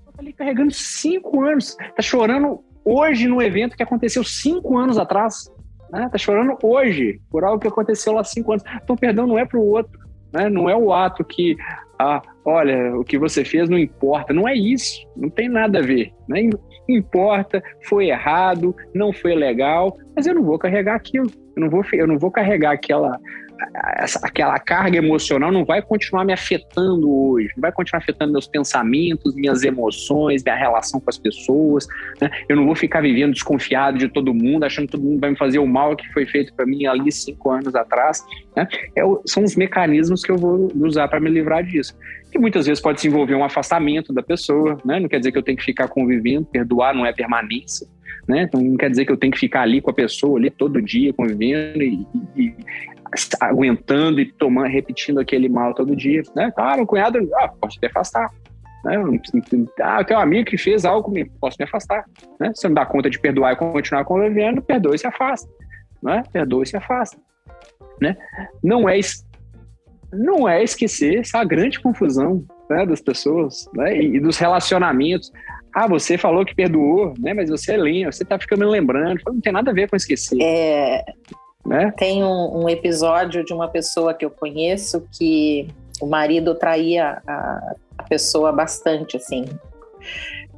[0.05, 5.51] Tá ali carregando cinco anos, tá chorando hoje no evento que aconteceu cinco anos atrás,
[5.91, 6.09] né?
[6.11, 8.63] Tá chorando hoje por algo que aconteceu lá cinco anos.
[8.83, 9.99] Então, perdão não é para o outro,
[10.33, 10.49] né?
[10.49, 11.55] Não é o ato que
[12.01, 14.33] ah, olha, o que você fez não importa.
[14.33, 16.13] Não é isso, não tem nada a ver.
[16.29, 16.49] Né?
[16.87, 21.29] Importa, foi errado, não foi legal, mas eu não vou carregar aquilo.
[21.59, 23.19] Eu não vou, eu não vou carregar aquela,
[23.97, 28.47] essa, aquela carga emocional não vai continuar me afetando hoje, não vai continuar afetando meus
[28.47, 31.85] pensamentos, minhas emoções, minha relação com as pessoas.
[32.21, 32.29] Né?
[32.47, 35.37] Eu não vou ficar vivendo desconfiado de todo mundo, achando que todo mundo vai me
[35.37, 38.23] fazer o mal que foi feito para mim ali cinco anos atrás.
[38.55, 38.67] Né?
[38.95, 41.93] É, são os mecanismos que eu vou usar para me livrar disso.
[42.31, 44.99] Que muitas vezes pode se envolver um afastamento da pessoa, né?
[44.99, 47.87] não quer dizer que eu tenho que ficar convivendo, perdoar não é permanência.
[48.29, 48.43] Né?
[48.43, 50.79] Então não quer dizer que eu tenho que ficar ali com a pessoa ali todo
[50.79, 52.55] dia convivendo e, e,
[53.41, 56.53] aguentando e tomando, repetindo aquele mal todo dia, né?
[56.55, 58.29] Ah, meu cunhado, ah, me afastar.
[58.85, 58.97] Né?
[59.81, 62.05] Ah, eu tenho um amigo que fez algo comigo, posso me afastar.
[62.39, 62.51] Né?
[62.53, 65.49] Se não dá conta de perdoar e continuar convivendo, perdoa e se afasta.
[66.03, 66.21] Né?
[66.31, 67.17] Perdoa e se afasta.
[67.99, 68.15] Né?
[68.63, 68.99] Não é
[70.13, 75.31] não é esquecer essa grande confusão né, das pessoas né, e, e, dos relacionamentos.
[75.73, 79.21] Ah, você falou que perdoou, né, mas você é lembra, você está ficando lembrando.
[79.25, 80.37] Não tem nada a ver com esquecer.
[80.41, 81.05] É,
[81.65, 81.93] né?
[81.97, 85.67] Tem um, um, episódio de uma pessoa que eu conheço que
[86.01, 89.45] o marido traía a, a pessoa bastante, assim,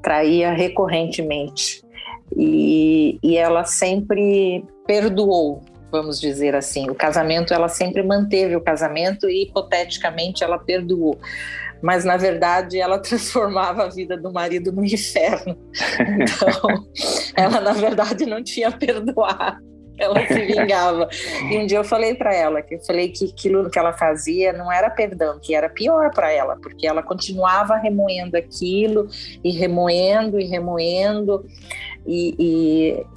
[0.01, 1.83] traía recorrentemente.
[2.35, 6.89] E, e ela sempre perdoou, vamos dizer assim.
[6.89, 11.19] O casamento, ela sempre manteve o casamento e, hipoteticamente, ela perdoou.
[11.81, 15.57] Mas, na verdade, ela transformava a vida do marido no inferno.
[15.99, 16.85] Então,
[17.35, 21.07] ela, na verdade, não tinha perdoado ela se vingava.
[21.49, 24.51] E um dia eu falei para ela que eu falei que aquilo que ela fazia
[24.51, 29.07] não era perdão, que era pior para ela, porque ela continuava remoendo aquilo
[29.43, 31.45] e remoendo e remoendo.
[32.05, 32.35] E,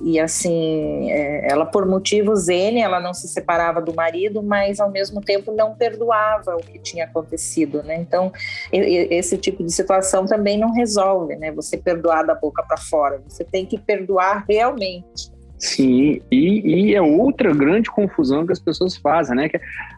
[0.02, 4.78] e, e, assim, é, ela por motivos N, ela não se separava do marido, mas
[4.78, 7.96] ao mesmo tempo não perdoava o que tinha acontecido, né?
[7.96, 8.30] Então,
[8.70, 11.50] esse tipo de situação também não resolve, né?
[11.52, 15.32] Você perdoar da boca para fora, você tem que perdoar realmente.
[15.58, 19.48] Sim, e, e, é outra grande confusão que as pessoas fazem, né?
[19.48, 19.56] Que,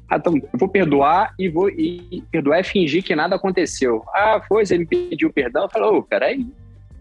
[0.08, 4.04] ah, então, eu vou perdoar e vou e perdoar é fingir que nada aconteceu.
[4.14, 6.46] Ah, foi, você me pediu perdão, falou, oh, peraí,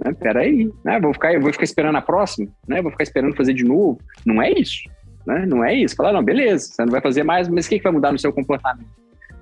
[0.04, 0.14] né?
[0.14, 1.00] Peraí, né?
[1.00, 2.82] Vou ficar, vou ficar esperando a próxima, né?
[2.82, 4.00] Vou ficar esperando fazer de novo.
[4.26, 4.90] Não é isso,
[5.26, 5.46] né?
[5.46, 5.96] Não é isso.
[5.96, 8.20] Falar, não, beleza, você não vai fazer mais, mas o que, que vai mudar no
[8.20, 8.90] seu comportamento?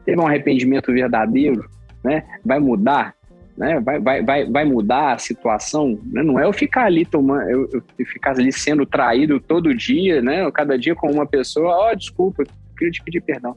[0.05, 1.69] Teve um arrependimento verdadeiro,
[2.03, 2.23] né?
[2.43, 3.15] Vai mudar?
[3.57, 3.79] né?
[3.79, 6.23] Vai, vai, vai, vai mudar a situação, né?
[6.23, 10.49] Não é eu ficar ali tomando, eu, eu, ficar ali sendo traído todo dia, né?
[10.51, 12.43] Cada dia com uma pessoa, ó, oh, desculpa,
[12.83, 13.55] queria te pedir perdão.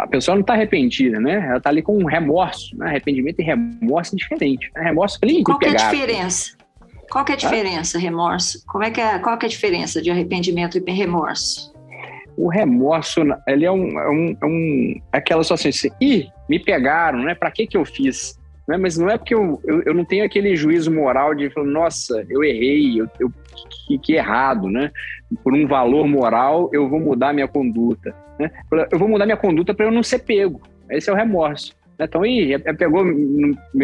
[0.00, 1.44] A pessoa não está arrependida, né?
[1.46, 2.86] Ela está ali com um remorso, né?
[2.86, 4.70] Arrependimento e remorso é diferente.
[4.74, 4.82] Né?
[4.84, 6.56] Remorso ali Qual é a diferença?
[7.10, 8.64] Qual é a diferença, remorso?
[8.66, 11.72] Como é que é, qual que é a diferença de arrependimento e remorso?
[12.36, 16.58] O remorso, ele é um, é um, é um é aquela situação assim, ih, me
[16.58, 17.34] pegaram, né?
[17.34, 18.40] Para que que eu fiz?
[18.66, 18.78] Né?
[18.78, 22.24] Mas não é porque eu, eu, eu, não tenho aquele juízo moral de falar, nossa,
[22.30, 23.30] eu errei, eu, eu
[23.86, 24.90] que, que errado, né?
[25.42, 28.14] Por um valor moral, eu vou mudar minha conduta.
[28.38, 28.50] Né?
[28.90, 30.60] Eu vou mudar minha conduta para eu não ser pego.
[30.90, 31.74] Esse é o remorso.
[31.98, 32.06] Né?
[32.08, 33.04] Então, ih, pegou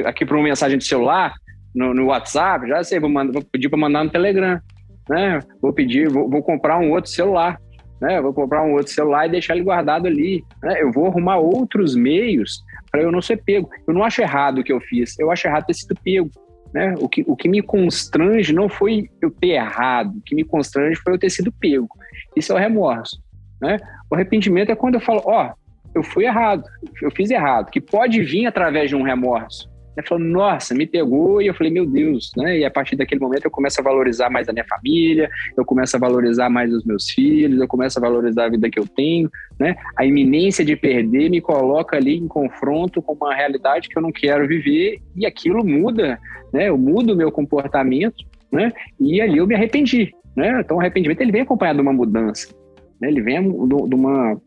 [0.04, 1.34] aqui para uma mensagem de celular,
[1.74, 4.60] no, no, WhatsApp, já sei, vou, mandar, vou pedir para mandar no Telegram.
[5.08, 5.38] Né?
[5.60, 7.60] Vou pedir, vou, vou comprar um outro celular.
[8.00, 8.20] Né?
[8.20, 10.44] Vou comprar um outro celular e deixar ele guardado ali.
[10.62, 10.82] Né?
[10.82, 13.68] Eu vou arrumar outros meios para eu não ser pego.
[13.86, 16.30] Eu não acho errado o que eu fiz, eu acho errado ter sido pego.
[16.72, 16.94] Né?
[16.98, 21.00] O, que, o que me constrange não foi eu ter errado, o que me constrange
[21.02, 21.88] foi eu ter sido pego.
[22.36, 23.22] Isso é o remorso.
[23.60, 23.78] Né?
[24.10, 26.62] O arrependimento é quando eu falo, ó, oh, eu fui errado,
[27.02, 29.68] eu fiz errado, que pode vir através de um remorso.
[29.98, 32.58] Ele falou, nossa, me pegou, e eu falei, meu Deus, né?
[32.58, 35.96] E a partir daquele momento eu começo a valorizar mais a minha família, eu começo
[35.96, 39.28] a valorizar mais os meus filhos, eu começo a valorizar a vida que eu tenho,
[39.58, 39.74] né?
[39.98, 44.12] A iminência de perder me coloca ali em confronto com uma realidade que eu não
[44.12, 46.16] quero viver, e aquilo muda,
[46.52, 46.68] né?
[46.68, 48.72] Eu mudo o meu comportamento, né?
[49.00, 50.60] E ali eu me arrependi, né?
[50.60, 52.54] Então o arrependimento ele vem acompanhado de uma mudança,
[53.00, 53.08] né?
[53.08, 54.40] Ele vem de uma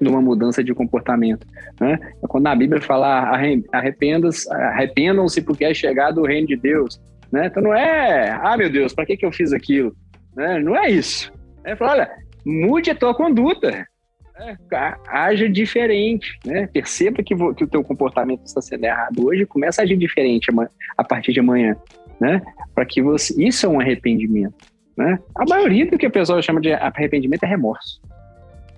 [0.00, 1.46] numa mudança de comportamento.
[1.80, 1.98] Né?
[2.22, 3.30] É quando a Bíblia fala
[3.72, 7.00] arrependam-se porque é chegado o reino de Deus.
[7.30, 7.46] Né?
[7.46, 9.94] Então não é, ah meu Deus, para que, que eu fiz aquilo?
[10.36, 10.58] Né?
[10.60, 11.32] Não é isso.
[11.64, 12.10] É falar, olha,
[12.44, 13.86] mude a tua conduta.
[14.38, 14.56] Né?
[15.08, 16.38] Haja diferente.
[16.44, 16.66] Né?
[16.68, 20.46] Perceba que, que o teu comportamento está sendo errado hoje e começa a agir diferente
[20.96, 21.76] a partir de amanhã.
[22.20, 22.40] Né?
[22.74, 23.34] Para que você.
[23.42, 24.54] Isso é um arrependimento.
[24.96, 25.18] Né?
[25.36, 28.00] A maioria do que a pessoa chama de arrependimento é remorso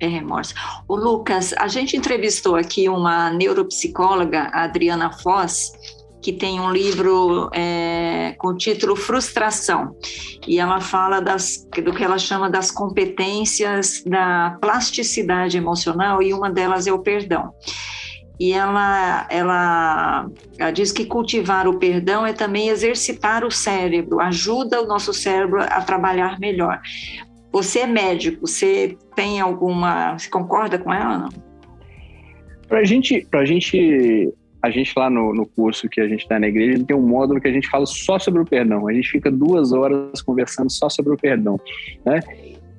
[0.00, 0.54] é remorso.
[0.88, 5.72] O Lucas, a gente entrevistou aqui uma neuropsicóloga, Adriana Foz,
[6.22, 9.96] que tem um livro é, com o título Frustração,
[10.46, 16.50] e ela fala das, do que ela chama das competências da plasticidade emocional, e uma
[16.50, 17.52] delas é o perdão.
[18.38, 20.26] E ela, ela,
[20.58, 25.62] ela diz que cultivar o perdão é também exercitar o cérebro, ajuda o nosso cérebro
[25.62, 26.80] a trabalhar melhor.
[27.52, 30.16] Você é médico, você tem alguma.
[30.16, 31.28] Você concorda com ela não?
[32.68, 34.32] Pra gente, pra gente,
[34.62, 37.40] a gente lá no, no curso que a gente dá na igreja, tem um módulo
[37.40, 38.86] que a gente fala só sobre o perdão.
[38.86, 41.58] A gente fica duas horas conversando só sobre o perdão,
[42.04, 42.20] né?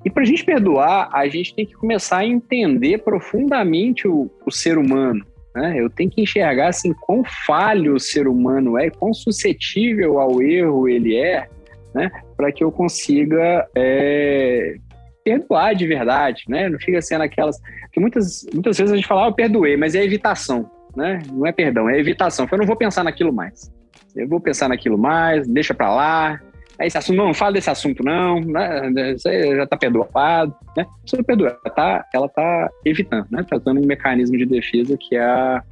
[0.03, 4.51] E para a gente perdoar, a gente tem que começar a entender profundamente o, o
[4.51, 5.23] ser humano.
[5.53, 5.75] Né?
[5.79, 10.87] Eu tenho que enxergar assim quão falho o ser humano é, quão suscetível ao erro
[10.87, 11.47] ele é,
[11.93, 12.11] né?
[12.35, 14.75] Para que eu consiga é,
[15.23, 16.69] perdoar de verdade, né?
[16.69, 17.59] Não fica sendo aquelas
[17.91, 21.19] que muitas muitas vezes a gente fala, ah, eu perdoei, mas é evitação, né?
[21.31, 22.47] Não é perdão, é evitação.
[22.51, 23.71] Eu não vou pensar naquilo mais.
[24.15, 26.39] Eu vou pensar naquilo mais, deixa para lá.
[26.79, 29.13] Esse assunto não, não fala desse assunto não, né?
[29.15, 30.85] Você já está perdoado, né?
[31.05, 33.45] Você perdoa, ela tá, ela tá evitando, né?
[33.47, 35.63] Tratando tá um mecanismo de defesa que é a,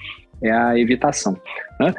[0.43, 1.35] é a evitação.
[1.79, 1.93] Né?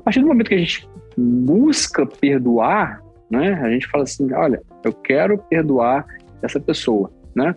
[0.00, 3.01] A partir do momento que a gente busca perdoar,
[3.32, 3.54] né?
[3.62, 6.04] A gente fala assim, olha, eu quero perdoar
[6.42, 7.54] essa pessoa, né?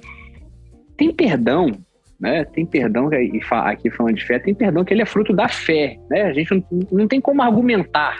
[0.95, 1.69] Tem perdão,
[2.17, 2.45] né?
[2.45, 5.99] Tem perdão e aqui falando de fé, tem perdão que ele é fruto da fé,
[6.09, 6.21] né?
[6.23, 8.19] A gente não, não tem como argumentar,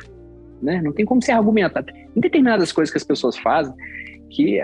[0.61, 0.81] né?
[0.83, 1.81] Não tem como se argumentar.
[1.83, 3.73] Tem determinadas coisas que as pessoas fazem
[4.29, 4.59] que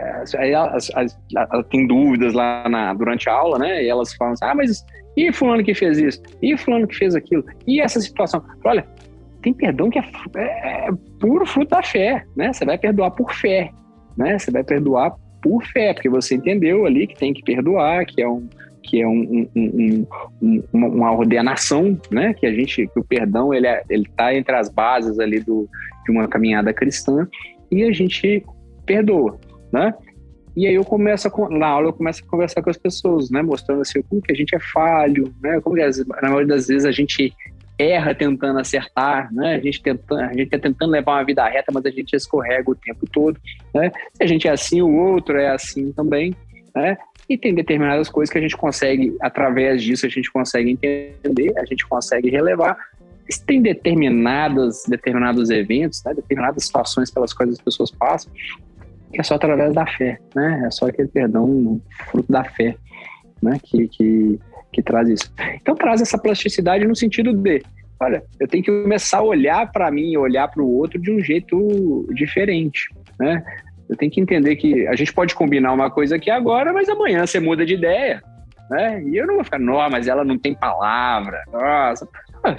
[1.69, 3.81] têm dúvidas lá na, durante a aula, né?
[3.81, 4.83] E elas falam assim, ah, mas
[5.15, 6.21] e fulano que fez isso?
[6.41, 7.45] E fulano que fez aquilo?
[7.65, 8.43] E essa situação?
[8.65, 8.85] Olha,
[9.41, 10.03] tem perdão que é,
[10.35, 12.53] é, é, puro fruto da fé, né?
[12.53, 13.71] Você vai perdoar por fé,
[14.17, 14.37] né?
[14.37, 18.27] Você vai perdoar por fé, porque você entendeu ali que tem que perdoar, que é
[18.27, 18.47] um
[18.83, 20.07] que é um, um,
[20.41, 22.33] um, uma ordenação, né?
[22.33, 25.69] Que a gente, que o perdão ele é, ele está entre as bases ali do,
[26.03, 27.27] de uma caminhada cristã
[27.71, 28.43] e a gente
[28.85, 29.39] perdoa,
[29.71, 29.93] né?
[30.55, 33.41] E aí eu começo a, na aula eu começo a conversar com as pessoas, né,
[33.41, 35.81] mostrando assim como que a gente é falho, né, como que
[36.21, 37.33] na maioria das vezes a gente
[37.89, 39.55] erra tentando acertar, né?
[39.55, 42.69] A gente tentando, a gente tá tentando levar uma vida reta, mas a gente escorrega
[42.69, 43.39] o tempo todo,
[43.73, 43.91] né?
[44.13, 46.35] Se a gente é assim, o outro é assim também,
[46.75, 46.97] né?
[47.29, 51.65] E tem determinadas coisas que a gente consegue, através disso, a gente consegue entender, a
[51.65, 52.77] gente consegue relevar.
[53.45, 56.13] Tem determinadas, determinados eventos, né?
[56.13, 58.31] determinadas situações pelas quais as pessoas passam,
[59.13, 60.63] que é só através da fé, né?
[60.65, 62.75] É só aquele perdão fruto da fé,
[63.41, 63.57] né?
[63.63, 64.39] Que, que,
[64.71, 65.33] que traz isso.
[65.61, 67.61] Então traz essa plasticidade no sentido de,
[67.99, 71.19] olha, eu tenho que começar a olhar para mim, olhar para o outro de um
[71.19, 72.87] jeito diferente,
[73.19, 73.43] né?
[73.89, 77.25] Eu tenho que entender que a gente pode combinar uma coisa aqui agora, mas amanhã
[77.25, 78.23] você muda de ideia,
[78.69, 79.03] né?
[79.03, 82.07] E eu não vou ficar, não, mas ela não tem palavra, nossa,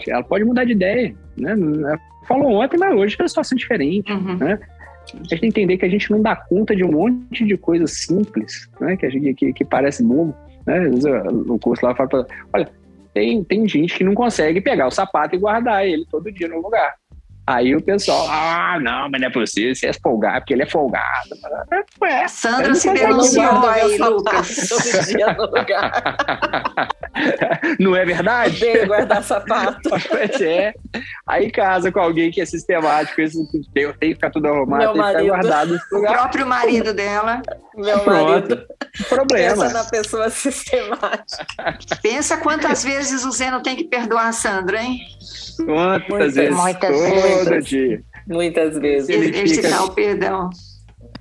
[0.06, 1.54] ela pode mudar de ideia, né?
[2.28, 4.36] Falou ontem, mas hoje é uma situação diferente, uhum.
[4.36, 4.58] né?
[5.12, 7.56] A gente tem que entender que a gente não dá conta de um monte de
[7.56, 8.96] coisas simples, né?
[8.96, 10.36] Que, a gente, que, que parece bobo.
[10.66, 10.80] Né?
[11.30, 12.68] No curso lá fala, olha,
[13.12, 16.60] tem, tem gente que não consegue pegar o sapato e guardar ele todo dia no
[16.60, 16.94] lugar.
[17.44, 20.66] Aí o pessoal, ah, não, mas não é possível, você é folgado, porque ele é
[20.66, 21.30] folgado.
[22.00, 24.68] Ué, Sandra se denunciou aí, Lucas.
[24.70, 26.88] Todo dia no lugar.
[27.80, 28.56] Não é verdade?
[28.56, 29.90] Odeio guardar sapato.
[30.08, 30.74] Pois é.
[31.26, 33.38] Aí casa com alguém que é sistemático, esse,
[33.72, 35.18] tem, tem que ficar tudo arrumado, Meu tem marido.
[35.18, 35.80] que ficar guardado.
[35.92, 37.42] O próprio marido dela.
[37.74, 38.30] Meu Pronto.
[38.30, 38.66] marido.
[39.08, 39.64] Problema.
[39.64, 41.46] Pensa na pessoa sistemática.
[42.02, 45.00] Pensa quantas vezes o Zé não tem que perdoar a Sandra, hein?
[45.64, 46.56] Quantas muitas, vezes?
[46.56, 47.31] Muitas vezes.
[47.38, 48.02] Todo dia.
[48.26, 49.08] Muitas vezes.
[49.08, 50.50] Exercitar o perdão.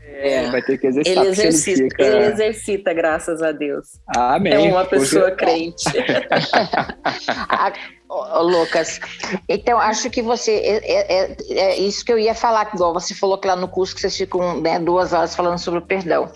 [0.03, 1.23] É, vai ter que exercitar.
[1.23, 2.03] Ele exercita, ele, fica...
[2.03, 3.87] ele exercita, graças a Deus.
[4.15, 4.53] Amém.
[4.53, 5.83] É uma pessoa crente.
[8.41, 8.99] Lucas,
[9.47, 13.15] então acho que você é, é, é, é, isso que eu ia falar, igual você
[13.15, 16.29] falou que lá no curso que vocês ficam né, duas horas falando sobre o perdão.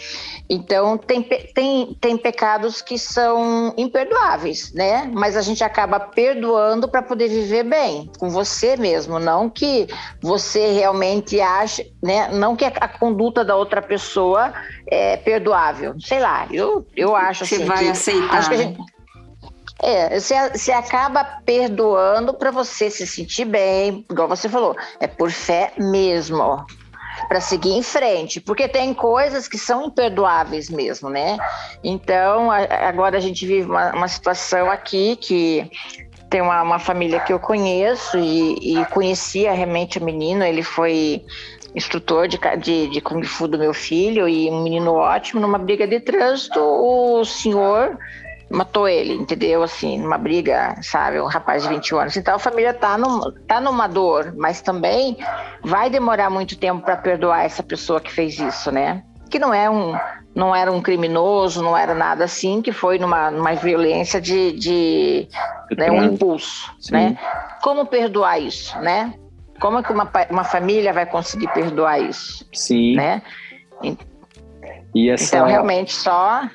[0.49, 5.09] Então tem, tem, tem pecados que são imperdoáveis, né?
[5.13, 9.87] Mas a gente acaba perdoando para poder viver bem com você mesmo, não que
[10.21, 12.29] você realmente ache, né?
[12.29, 14.53] Não que a, conduta da outra pessoa
[14.87, 15.95] é perdoável.
[15.99, 17.65] Sei lá, eu, eu acho você assim.
[17.65, 18.37] Você vai que, aceitar.
[18.37, 18.77] Acho que a gente,
[19.81, 25.29] é, você, você acaba perdoando para você se sentir bem, igual você falou, é por
[25.31, 26.65] fé mesmo,
[27.27, 31.37] para seguir em frente, porque tem coisas que são imperdoáveis mesmo, né?
[31.83, 32.57] Então, a,
[32.87, 35.69] agora a gente vive uma, uma situação aqui que
[36.29, 41.23] tem uma, uma, família que eu conheço e, e conhecia realmente o menino, ele foi
[41.75, 45.85] instrutor de, de, de Kung Fu do meu filho e um menino ótimo, numa briga
[45.85, 47.97] de trânsito, o senhor
[48.55, 49.61] matou ele, entendeu?
[49.61, 51.19] Assim, numa briga, sabe?
[51.19, 52.17] Um rapaz de 21 anos.
[52.17, 55.17] Então a família tá, no, tá numa dor, mas também
[55.61, 59.03] vai demorar muito tempo para perdoar essa pessoa que fez isso, né?
[59.29, 59.93] Que não é um
[60.33, 65.29] não era um criminoso, não era nada assim, que foi numa, numa violência de, de
[65.77, 66.91] né, um impulso, Sim.
[66.91, 67.17] né?
[67.61, 69.13] Como perdoar isso, né?
[69.61, 72.45] Como é que uma, uma família vai conseguir perdoar isso?
[72.53, 72.97] Sim.
[72.97, 73.21] Né?
[74.93, 75.37] E essa...
[75.37, 76.49] Então, realmente, só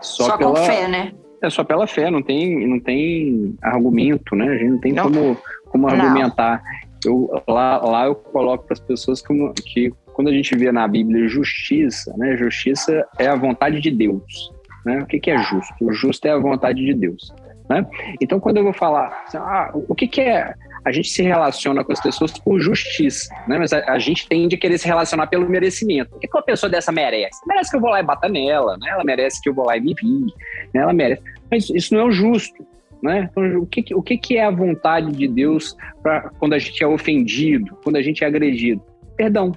[0.00, 1.12] só, só pela, com fé, né?
[1.42, 4.48] É só pela fé, não tem, não tem argumento, né?
[4.48, 5.04] A gente não tem não.
[5.04, 6.62] como, como argumentar.
[7.04, 10.88] Eu, lá, lá eu coloco para as pessoas como, que quando a gente vê na
[10.88, 12.36] Bíblia justiça, né?
[12.36, 14.50] Justiça é a vontade de Deus.
[14.84, 15.00] Né?
[15.00, 15.74] O que, que é justo?
[15.80, 17.34] O justo é a vontade de Deus.
[17.68, 17.84] Né?
[18.20, 20.54] Então, quando eu vou falar, assim, ah, o que, que é
[20.86, 23.58] a gente se relaciona com as pessoas por justiça, né?
[23.58, 26.14] Mas a, a gente tende a querer se relacionar pelo merecimento.
[26.14, 27.40] O que, uma pessoa dessa merece?
[27.44, 28.90] Merece que eu vou lá e bata nela, né?
[28.90, 30.32] Ela merece que eu vou lá e me vire,
[30.72, 30.82] né?
[30.82, 31.22] Ela merece.
[31.50, 32.64] Mas isso não é o justo,
[33.02, 33.28] né?
[33.32, 36.86] Então, o que, o que é a vontade de Deus para quando a gente é
[36.86, 38.80] ofendido, quando a gente é agredido?
[39.16, 39.50] Perdão,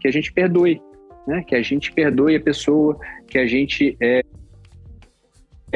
[0.00, 0.80] que a gente perdoe,
[1.26, 1.42] né?
[1.44, 2.96] Que a gente perdoe a pessoa,
[3.26, 4.22] que a gente é,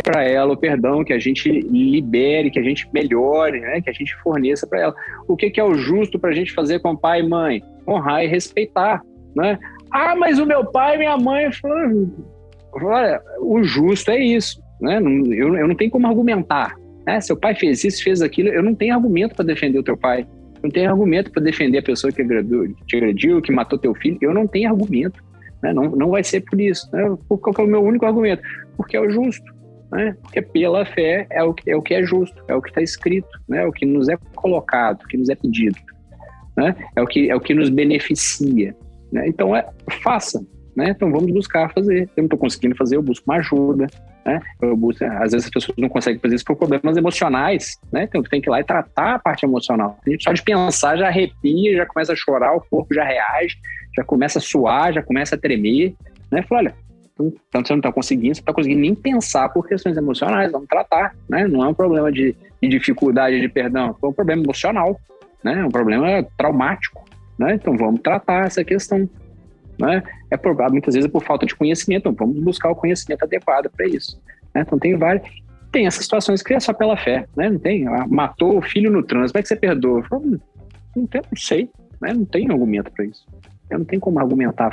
[0.02, 3.80] para ela o perdão, que a gente libere, que a gente melhore, né?
[3.80, 4.94] que a gente forneça para ela.
[5.26, 7.62] O que, que é o justo para a gente fazer com pai e mãe?
[7.86, 9.02] Honrar e respeitar.
[9.34, 9.58] Né?
[9.90, 11.50] Ah, mas o meu pai e minha mãe
[12.72, 14.62] olha, o justo é isso.
[14.80, 14.98] Né?
[14.98, 16.76] Eu, eu não tenho como argumentar.
[17.04, 17.20] Né?
[17.20, 20.20] Seu pai fez isso, fez aquilo, eu não tenho argumento para defender o teu pai.
[20.56, 22.22] Eu não tenho argumento para defender a pessoa que
[22.86, 24.18] te agrediu, que matou teu filho.
[24.20, 25.20] Eu não tenho argumento.
[25.60, 25.72] Né?
[25.72, 26.88] Não, não vai ser por isso.
[26.92, 27.16] Né?
[27.28, 28.42] Qual é o meu único argumento?
[28.76, 29.59] Porque é o justo
[29.90, 30.16] né?
[30.22, 32.80] Porque pela fé é o, que, é o que é justo, é o que está
[32.80, 33.62] escrito, né?
[33.62, 35.76] É o que nos é colocado, o que nos é pedido,
[36.56, 36.74] né?
[36.94, 38.74] É o que, é o que nos beneficia,
[39.12, 39.26] né?
[39.26, 39.68] Então, é,
[40.02, 40.44] faça,
[40.76, 40.90] né?
[40.90, 42.02] Então, vamos buscar fazer.
[42.16, 43.86] Eu não estou conseguindo fazer, eu busco uma ajuda,
[44.24, 44.40] né?
[44.62, 48.04] Eu busco, às vezes as pessoas não conseguem fazer isso por problemas emocionais, né?
[48.04, 49.98] Então, tem que ir lá e tratar a parte emocional.
[50.20, 53.56] Só de pensar já arrepia, já começa a chorar, o corpo já reage,
[53.96, 55.94] já começa a suar, já começa a tremer,
[56.30, 56.42] né?
[56.42, 56.74] Fala, olha,
[57.48, 61.14] então você não está conseguindo, você está conseguindo nem pensar por questões emocionais, vamos tratar,
[61.28, 61.46] né?
[61.46, 64.98] Não é um problema de, de dificuldade de perdão, é um problema emocional,
[65.42, 65.60] né?
[65.60, 67.04] É um problema traumático,
[67.38, 67.54] né?
[67.54, 69.08] Então vamos tratar essa questão,
[69.78, 70.02] né?
[70.30, 73.68] É por, muitas vezes é por falta de conhecimento, então vamos buscar o conhecimento adequado
[73.70, 74.20] para isso.
[74.54, 74.62] Né?
[74.62, 75.22] Então tem várias,
[75.72, 77.48] tem essas situações que é só pela fé, né?
[77.48, 80.04] Não tem, ah, matou o filho no trânsito, como é que você perdoa?
[80.96, 81.68] Não, tem, não sei,
[82.00, 82.12] né?
[82.12, 83.26] Não tem argumento para isso.
[83.70, 84.70] Eu não tenho como argumentar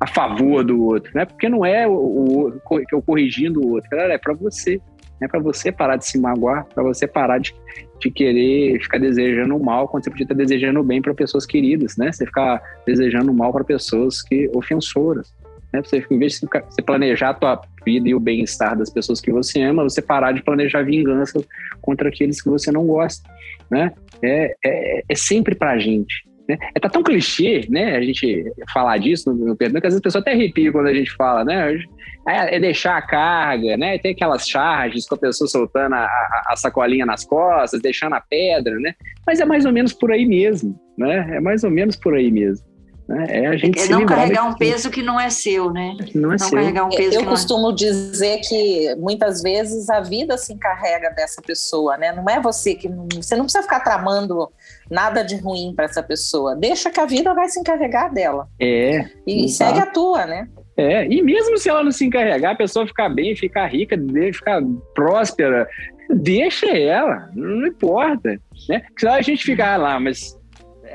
[0.00, 1.24] a favor do outro, né?
[1.24, 2.60] Porque não é o, o,
[2.92, 4.80] eu corrigindo o outro, é para você.
[5.22, 7.54] É para você parar de se magoar, para você parar de,
[8.00, 12.12] de querer ficar desejando mal quando você podia estar desejando bem para pessoas queridas, né?
[12.12, 15.32] Você ficar desejando mal para pessoas que ofensoras.
[15.72, 15.82] Né?
[15.82, 19.32] Você, em vez de você planejar a tua vida e o bem-estar das pessoas que
[19.32, 21.44] você ama, você parar de planejar vingança
[21.80, 23.28] contra aqueles que você não gosta,
[23.70, 23.92] né?
[24.22, 26.24] É, é, é sempre para a gente.
[26.48, 26.58] Né?
[26.74, 30.02] É tá tão clichê, né, a gente falar disso no, perdão, que às vezes a
[30.02, 31.78] pessoa até arrepia quando a gente fala, né?
[32.26, 33.98] É, é deixar a carga, né?
[33.98, 38.20] Tem aquelas charges com a pessoa soltando a, a, a, sacolinha nas costas, deixando a
[38.20, 38.94] pedra, né?
[39.26, 41.36] Mas é mais ou menos por aí mesmo, né?
[41.36, 42.73] É mais ou menos por aí mesmo.
[43.08, 43.26] Né?
[43.28, 45.94] É a gente é não carregar um peso que não é seu, né?
[46.14, 46.58] Não é não seu.
[46.58, 47.74] Carregar um peso Eu costumo é...
[47.74, 52.12] dizer que muitas vezes a vida se encarrega dessa pessoa, né?
[52.12, 54.48] Não é você que você não precisa ficar tramando
[54.90, 56.56] nada de ruim para essa pessoa.
[56.56, 58.48] Deixa que a vida vai se encarregar dela.
[58.58, 59.04] É.
[59.26, 59.74] E exato.
[59.74, 60.48] segue a tua, né?
[60.76, 63.96] É, e mesmo se ela não se encarregar, a pessoa ficar bem, ficar rica,
[64.32, 64.60] ficar
[64.94, 65.68] próspera,
[66.10, 68.82] deixa ela, não importa, né?
[68.98, 70.36] Se a gente ficar lá, mas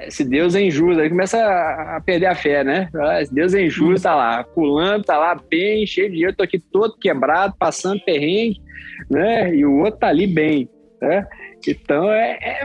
[0.09, 2.89] se Deus é injusto, aí começa a perder a fé, né?
[2.95, 6.43] Ah, se Deus é injusto, tá lá, pulando, tá lá bem, cheio de dinheiro, tô
[6.43, 8.61] aqui todo quebrado, passando perrengue,
[9.09, 9.53] né?
[9.53, 10.69] E o outro tá ali bem,
[11.01, 11.27] né?
[11.67, 12.61] Então, é, é,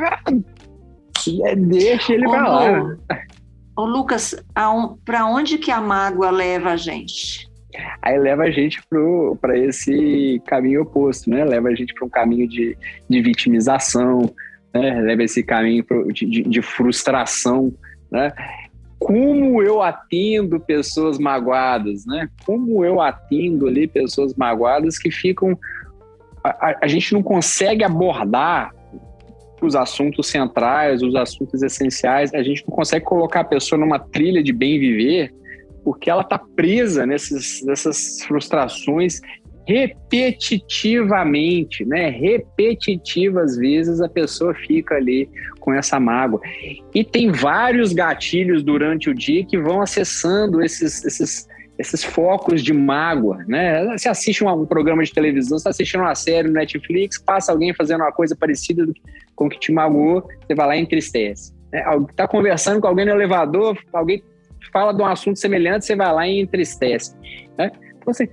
[1.44, 2.96] é deixa ele pra lá.
[3.76, 4.36] Ô, Lucas,
[5.04, 7.48] para onde que a mágoa leva a gente?
[8.02, 8.80] Aí leva a gente
[9.40, 11.44] para esse caminho oposto, né?
[11.44, 12.76] Leva a gente para um caminho de,
[13.08, 14.32] de vitimização,
[14.74, 15.00] né?
[15.00, 17.72] leva esse caminho de, de, frustração,
[18.10, 18.32] né?
[18.98, 22.28] Como eu atendo pessoas magoadas, né?
[22.44, 25.58] Como eu atendo ali pessoas magoadas que ficam...
[26.42, 28.74] A, a gente não consegue abordar
[29.62, 34.42] os assuntos centrais, os assuntos essenciais, a gente não consegue colocar a pessoa numa trilha
[34.42, 35.32] de bem viver
[35.84, 39.20] porque ela está presa nessas frustrações
[39.66, 42.08] repetitivamente, né?
[42.10, 45.28] Repetitivas vezes a pessoa fica ali
[45.60, 46.40] com essa mágoa.
[46.94, 51.48] E tem vários gatilhos durante o dia que vão acessando esses, esses,
[51.78, 53.84] esses focos de mágoa, né?
[53.96, 57.50] Você assiste um, um programa de televisão, você está assistindo uma série no Netflix, passa
[57.50, 58.86] alguém fazendo uma coisa parecida
[59.34, 61.54] com o que te magoou, você vai lá e entristece.
[61.72, 62.06] Está né?
[62.14, 64.22] Tá conversando com alguém no elevador, alguém
[64.72, 67.16] fala de um assunto semelhante, você vai lá e entristece.
[67.56, 67.70] Né?
[67.96, 68.28] Então, assim,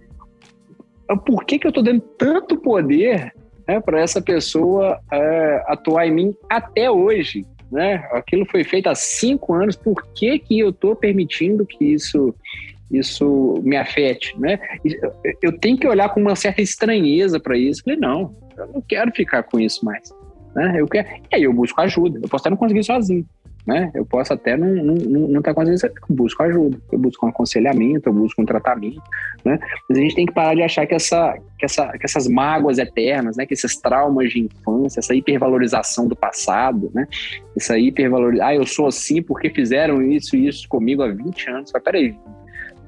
[1.18, 3.34] por que, que eu estou dando tanto poder
[3.68, 7.46] né, para essa pessoa é, atuar em mim até hoje?
[7.72, 7.96] Né?
[8.12, 12.36] Aquilo foi feito há cinco anos, por que, que eu estou permitindo que isso,
[12.92, 14.38] isso me afete?
[14.40, 14.60] Né?
[15.42, 17.84] Eu tenho que olhar com uma certa estranheza para isso.
[17.84, 20.14] Falei, não, eu não quero ficar com isso mais.
[20.54, 20.76] Né?
[20.80, 21.08] Eu quero...
[21.32, 22.20] E aí eu busco ajuda.
[22.22, 23.26] Eu posso até não conseguir sozinho
[23.66, 23.92] né?
[23.94, 27.30] Eu posso até não estar não, não, tá conseguindo, eu busco ajuda, eu busco um
[27.30, 29.02] aconselhamento, eu busco um tratamento,
[29.46, 29.60] né?
[29.88, 32.78] Mas a gente tem que parar de achar que, essa, que, essa, que essas mágoas
[32.78, 33.46] eternas, né?
[33.46, 37.08] Que esses traumas de infância, essa hipervalorização do passado, né?
[37.56, 41.72] Essa hipervalorização, ah, eu sou assim porque fizeram isso e isso comigo há 20 anos.
[41.74, 42.16] Mas peraí,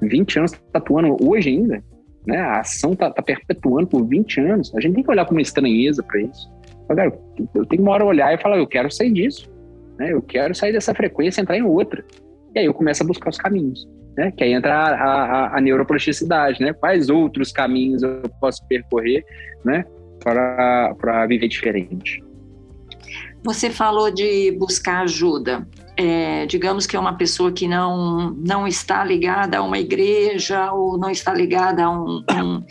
[0.02, 1.82] 20 anos tá atuando hoje ainda?
[2.26, 2.38] Né?
[2.38, 4.74] A ação tá, tá perpetuando por 20 anos.
[4.74, 6.52] A gente tem que olhar com uma estranheza para isso.
[7.54, 9.50] Eu tenho uma hora olhar e falar, eu quero sair disso.
[9.98, 10.12] Né?
[10.12, 12.04] Eu quero sair dessa frequência e entrar em outra.
[12.54, 13.88] E aí eu começo a buscar os caminhos.
[14.16, 14.30] Né?
[14.30, 16.72] Que aí entra a, a, a neuroplasticidade, né?
[16.72, 19.24] Quais outros caminhos eu posso percorrer,
[19.64, 19.84] né?
[20.22, 22.22] Para viver diferente.
[23.44, 25.66] Você falou de buscar ajuda.
[25.96, 30.96] É, digamos que é uma pessoa que não, não está ligada a uma igreja ou
[30.96, 32.64] não está ligada a um, um,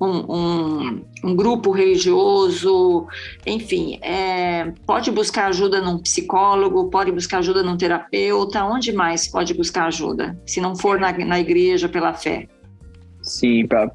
[0.00, 3.06] um, um, um grupo religioso,
[3.46, 9.52] enfim, é, pode buscar ajuda num psicólogo, pode buscar ajuda num terapeuta, onde mais pode
[9.52, 12.48] buscar ajuda, se não for na, na igreja pela fé?
[13.22, 13.90] Sim, pra,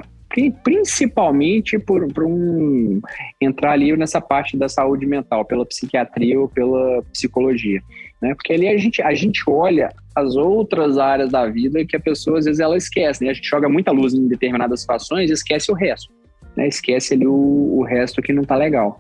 [0.64, 3.02] principalmente por, por um,
[3.42, 7.82] entrar ali nessa parte da saúde mental, pela psiquiatria ou pela psicologia
[8.22, 8.34] né?
[8.34, 12.40] Porque ali a gente, a gente olha as outras áreas da vida que a pessoa
[12.40, 13.32] às vezes ela esquece, né?
[13.32, 16.12] A gente joga muita luz em determinadas situações e esquece o resto,
[16.56, 16.68] né?
[16.68, 17.34] Esquece ali o,
[17.80, 18.98] o resto que não tá legal.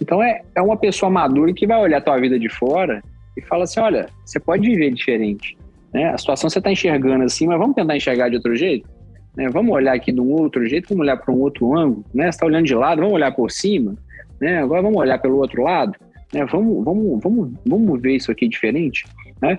[0.00, 3.02] Então é, é uma pessoa madura que vai olhar a tua vida de fora
[3.36, 5.56] e fala assim, olha, você pode viver diferente,
[5.92, 6.10] né?
[6.10, 8.88] A situação você está enxergando assim, mas vamos tentar enxergar de outro jeito?
[9.36, 9.48] Né?
[9.48, 12.24] Vamos olhar aqui de um outro jeito, vamos olhar para um outro ângulo, né?
[12.24, 13.94] Você está olhando de lado, vamos olhar por cima,
[14.40, 14.58] né?
[14.58, 15.94] Agora vamos olhar pelo outro lado.
[16.34, 16.44] Né?
[16.46, 19.04] Vamos, vamos, vamos, vamos ver isso aqui diferente,
[19.40, 19.58] né?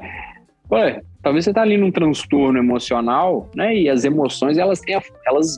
[0.72, 3.76] Ué, talvez você está ali num transtorno emocional, né?
[3.76, 5.58] E as emoções elas têm, elas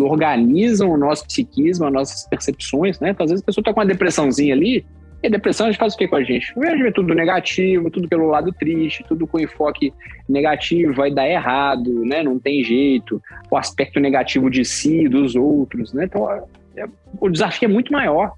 [0.00, 3.10] organizam o nosso psiquismo, as nossas percepções, né?
[3.10, 4.84] Então, às vezes a pessoa está com uma depressãozinha ali,
[5.22, 6.52] e a depressão a gente faz o que com a gente?
[6.58, 9.92] A gente vê tudo negativo, tudo pelo lado triste, tudo com enfoque
[10.28, 12.22] negativo, vai dar errado, né?
[12.22, 13.20] Não tem jeito.
[13.50, 16.04] O aspecto negativo de si, dos outros, né?
[16.04, 16.30] Então,
[16.74, 16.86] é,
[17.20, 18.32] o desafio é muito maior.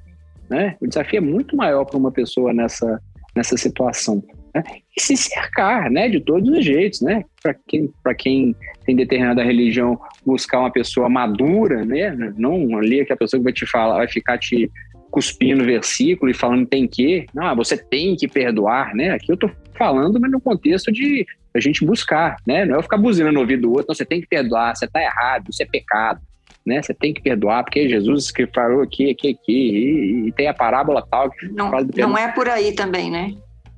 [0.52, 0.76] Né?
[0.82, 3.00] O desafio é muito maior para uma pessoa nessa,
[3.34, 4.22] nessa situação.
[4.54, 4.62] Né?
[4.94, 7.00] E se cercar né, de todos os jeitos.
[7.00, 7.24] Né?
[7.42, 12.14] Para quem, quem tem determinada religião, buscar uma pessoa madura, né?
[12.36, 14.70] não ali a pessoa que vai te falar, vai ficar te
[15.10, 19.10] cuspindo versículo e falando tem que, ah, você tem que perdoar, né?
[19.10, 22.64] Aqui eu estou falando, mas no contexto de a gente buscar, né?
[22.64, 24.86] Não é eu ficar buzinando no ouvido do outro, não, você tem que perdoar, você
[24.86, 26.22] está errado, isso é pecado
[26.66, 26.80] né?
[26.80, 30.54] Você tem que perdoar, porque Jesus que falou aqui, aqui, aqui, e, e tem a
[30.54, 31.30] parábola tal.
[31.30, 33.34] Que não, não é por aí também, né?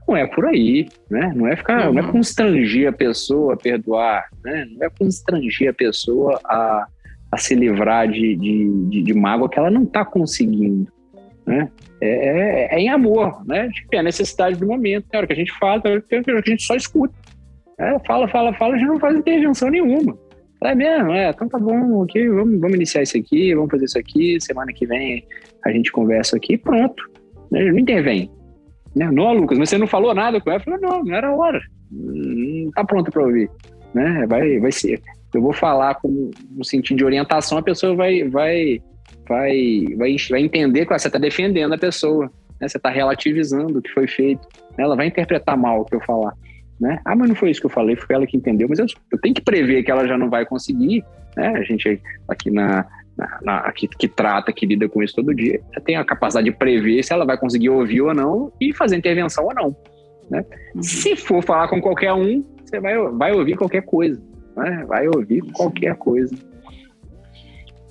[0.06, 1.32] Não é por aí, né?
[1.34, 1.94] Não é ficar, uhum.
[1.94, 2.12] não é uhum.
[2.12, 4.66] constrangir a pessoa a perdoar, né?
[4.70, 6.86] Não é constrangir a pessoa a,
[7.32, 10.86] a se livrar de, de, de, de mágoa que ela não está conseguindo,
[11.46, 11.70] né?
[12.00, 13.68] É, é, é, em amor, né?
[13.70, 15.06] Tipo, é a necessidade do momento.
[15.10, 17.14] Na hora que a gente fala, na hora que a gente só escuta.
[17.78, 20.16] É, fala, fala, fala, a gente não faz intervenção nenhuma.
[20.62, 23.98] É mesmo, é, então tá bom, ok, vamos, vamos iniciar isso aqui, vamos fazer isso
[23.98, 25.22] aqui, semana que vem
[25.64, 27.02] a gente conversa aqui pronto.
[27.50, 27.64] Né?
[27.70, 28.30] Não intervém.
[28.94, 29.10] Né?
[29.10, 30.60] Não, Lucas, mas você não falou nada com ela?
[30.60, 31.60] Eu falei, não, não era hora.
[31.90, 33.50] Não tá pronto para ouvir.
[33.92, 34.26] Né?
[34.26, 35.00] Vai, vai ser.
[35.34, 38.80] Eu vou falar com um sentido de orientação, a pessoa vai, vai,
[39.28, 42.30] vai, vai, vai entender que você está defendendo a pessoa.
[42.60, 42.68] Né?
[42.68, 44.46] Você está relativizando o que foi feito.
[44.78, 46.34] Ela vai interpretar mal o que eu falar.
[46.84, 47.00] Né?
[47.02, 48.68] Ah, mas não foi isso que eu falei, foi ela que entendeu.
[48.68, 51.02] Mas eu, eu tenho que prever que ela já não vai conseguir.
[51.34, 51.48] Né?
[51.56, 52.84] A gente aqui na,
[53.16, 56.54] na, na que, que, trata, que lida com isso todo dia, tem a capacidade de
[56.54, 59.76] prever se ela vai conseguir ouvir ou não e fazer intervenção ou não.
[60.30, 60.44] Né?
[60.74, 60.82] Uhum.
[60.82, 64.22] Se for falar com qualquer um, você vai, vai ouvir qualquer coisa.
[64.54, 64.84] Né?
[64.86, 66.34] Vai ouvir qualquer coisa.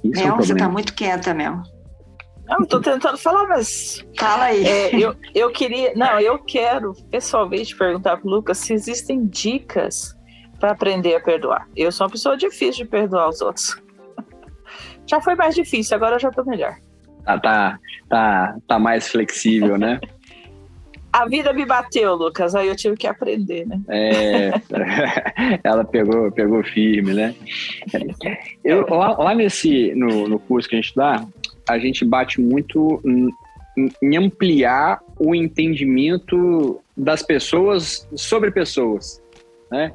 [0.03, 1.63] Isso Mel, é um você está muito quieta, Mel.
[2.47, 4.05] Não, estou tentando falar, mas.
[4.17, 4.65] Fala aí.
[4.65, 5.93] É, eu, eu queria.
[5.95, 10.15] Não, eu quero pessoalmente perguntar para o Lucas se existem dicas
[10.59, 11.67] para aprender a perdoar.
[11.75, 13.81] Eu sou uma pessoa difícil de perdoar os outros.
[15.07, 16.75] Já foi mais difícil, agora eu já estou melhor.
[17.25, 17.79] Tá, tá,
[18.09, 19.99] tá, tá mais flexível, né?
[21.13, 23.79] A vida me bateu, Lucas, aí eu tive que aprender, né?
[23.87, 24.51] É,
[25.63, 27.35] ela pegou, pegou firme, né?
[28.63, 31.23] Eu, lá, lá nesse, no, no curso que a gente dá,
[31.69, 33.29] a gente bate muito em,
[34.01, 39.21] em ampliar o entendimento das pessoas sobre pessoas,
[39.71, 39.93] né?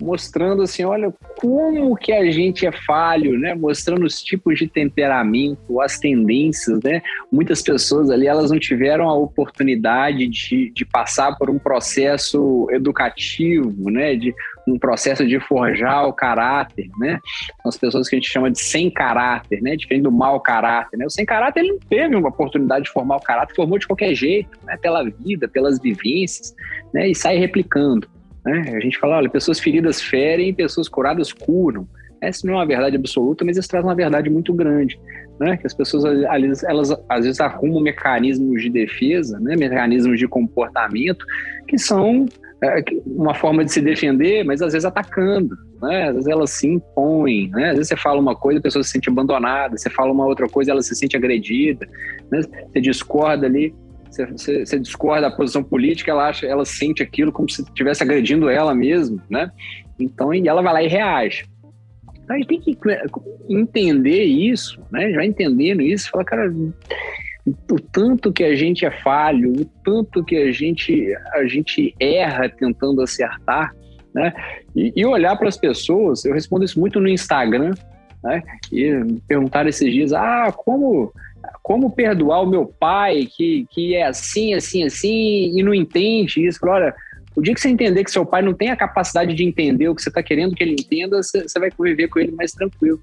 [0.00, 3.54] Mostrando assim, olha como que a gente é falho, né?
[3.54, 7.02] Mostrando os tipos de temperamento, as tendências, né?
[7.30, 13.90] Muitas pessoas ali, elas não tiveram a oportunidade de, de passar por um processo educativo,
[13.90, 14.14] né?
[14.14, 14.34] De
[14.66, 17.20] um processo de forjar o caráter, né?
[17.62, 19.76] São as pessoas que a gente chama de sem caráter, né?
[19.76, 21.06] Diferente do mau caráter, né?
[21.06, 24.14] O sem caráter, ele não teve uma oportunidade de formar o caráter, formou de qualquer
[24.14, 24.76] jeito, né?
[24.78, 26.54] Pela vida, pelas vivências,
[26.92, 27.08] né?
[27.08, 28.08] E sai replicando.
[28.44, 28.74] Né?
[28.74, 31.88] A gente fala, olha, pessoas feridas ferem, pessoas curadas curam.
[32.20, 34.98] Essa não é uma verdade absoluta, mas isso traz uma verdade muito grande.
[35.38, 35.56] Né?
[35.56, 39.56] Que as pessoas, elas, elas às vezes arrumam mecanismos de defesa, né?
[39.56, 41.24] mecanismos de comportamento,
[41.68, 42.26] que são
[42.62, 45.56] é, uma forma de se defender, mas às vezes atacando.
[45.82, 46.08] Né?
[46.08, 47.50] Às vezes elas se impõem.
[47.50, 47.70] Né?
[47.70, 49.76] Às vezes você fala uma coisa, a pessoa se sente abandonada.
[49.76, 51.86] Você fala uma outra coisa, ela se sente agredida.
[52.30, 52.40] Né?
[52.42, 53.74] Você discorda ali,
[54.14, 58.48] você, você, discorda da posição política, ela acha, ela sente aquilo como se estivesse agredindo
[58.48, 59.50] ela mesmo, né?
[59.98, 61.46] Então, e ela vai lá e reage.
[62.22, 62.78] Então, a gente tem que
[63.48, 65.10] entender isso, né?
[65.12, 66.52] Já entendendo isso, fala, cara,
[67.46, 72.48] o tanto que a gente é falho, o tanto que a gente, a gente erra
[72.48, 73.74] tentando acertar,
[74.14, 74.32] né?
[74.74, 77.74] E, e olhar para as pessoas, eu respondo isso muito no Instagram,
[78.22, 78.42] né?
[78.72, 81.12] E perguntaram esses dias, ah, como
[81.64, 86.60] como perdoar o meu pai, que, que é assim, assim, assim, e não entende isso?
[86.62, 86.94] Olha,
[87.34, 89.94] o dia que você entender que seu pai não tem a capacidade de entender o
[89.94, 93.00] que você está querendo que ele entenda, você, você vai conviver com ele mais tranquilo,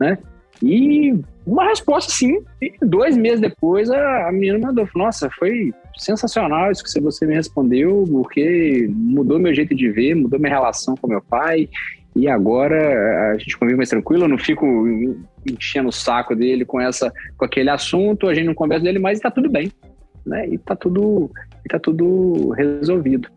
[0.00, 0.16] né?
[0.62, 1.14] E
[1.46, 6.82] uma resposta sim, e dois meses depois a, a menina mandou, nossa, foi sensacional isso
[6.82, 11.20] que você me respondeu, porque mudou meu jeito de ver, mudou minha relação com meu
[11.20, 11.68] pai,
[12.18, 14.66] e agora a gente convive mais tranquilo, eu não fico
[15.46, 19.18] enchendo o saco dele com essa com aquele assunto, a gente não conversa dele, mas
[19.18, 19.70] está tudo bem,
[20.26, 20.48] né?
[20.48, 21.30] E está tudo
[21.68, 23.28] tá tudo resolvido.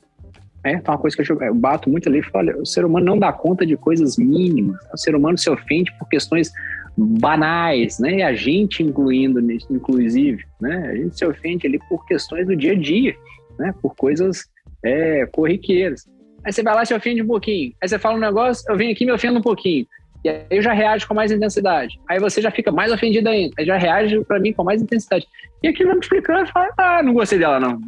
[0.63, 3.31] É, então uma coisa que eu, bato muito ali, olha, o ser humano não dá
[3.31, 4.77] conta de coisas mínimas.
[4.91, 6.51] O ser humano se ofende por questões
[6.97, 8.17] banais, né?
[8.17, 10.89] E a gente incluindo inclusive, né?
[10.91, 13.15] A gente se ofende ali por questões do dia a dia,
[13.59, 13.75] né?
[13.79, 14.45] Por coisas
[14.83, 16.07] é, corriqueiras.
[16.43, 17.73] Aí você vai lá e se ofende um pouquinho.
[17.81, 19.85] Aí você fala um negócio, eu venho aqui e me ofendo um pouquinho.
[20.23, 21.99] E aí eu já reajo com mais intensidade.
[22.07, 23.53] Aí você já fica mais ofendido ainda.
[23.57, 25.27] Aí já reage para mim com mais intensidade.
[25.63, 27.79] E aqui vamos explicando e fala, ah, não gostei dela não.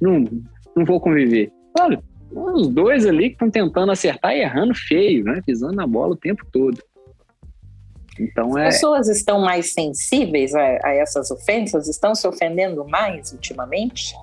[0.00, 0.24] Não,
[0.76, 1.50] não vou conviver.
[1.78, 5.40] Olha, os dois ali que estão tentando acertar e errando feio, né?
[5.44, 6.78] Pisando na bola o tempo todo.
[8.18, 8.68] Então é...
[8.68, 11.88] As pessoas estão mais sensíveis a, a essas ofensas?
[11.88, 14.14] Estão se ofendendo mais ultimamente?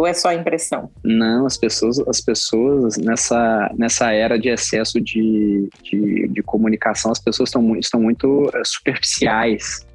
[0.00, 0.90] Ou é só impressão?
[1.04, 7.18] Não, as pessoas, as pessoas nessa, nessa era de excesso de, de, de comunicação, as
[7.18, 9.86] pessoas estão, estão muito eh, superficiais.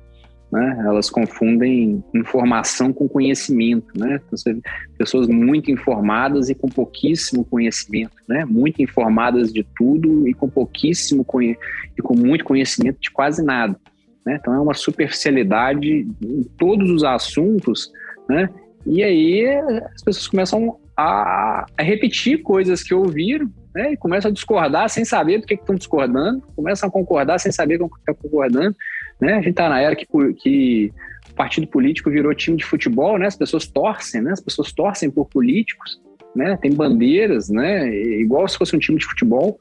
[0.51, 0.83] Né?
[0.85, 4.21] Elas confundem informação com conhecimento, né?
[4.27, 4.61] Então,
[4.95, 8.45] pessoas muito informadas e com pouquíssimo conhecimento, né?
[8.45, 13.75] Muito informadas de tudo e com pouquíssimo e com muito conhecimento de quase nada,
[14.23, 14.37] né?
[14.39, 17.91] Então é uma superficialidade em todos os assuntos,
[18.29, 18.47] né?
[18.85, 19.47] E aí
[19.93, 23.93] as pessoas começam a, repetir coisas que ouviram, né?
[23.93, 27.79] E começam a discordar sem saber do que estão discordando, começam a concordar sem saber
[27.79, 28.75] com o que estão concordando,
[29.19, 29.33] né?
[29.33, 30.05] A gente está na era que,
[30.35, 30.93] que
[31.35, 33.25] partido político virou time de futebol, né?
[33.25, 34.31] As pessoas torcem, né?
[34.31, 35.99] As pessoas torcem por políticos,
[36.35, 36.57] né?
[36.61, 37.89] Tem bandeiras, né?
[37.89, 39.57] Igual se fosse um time de futebol.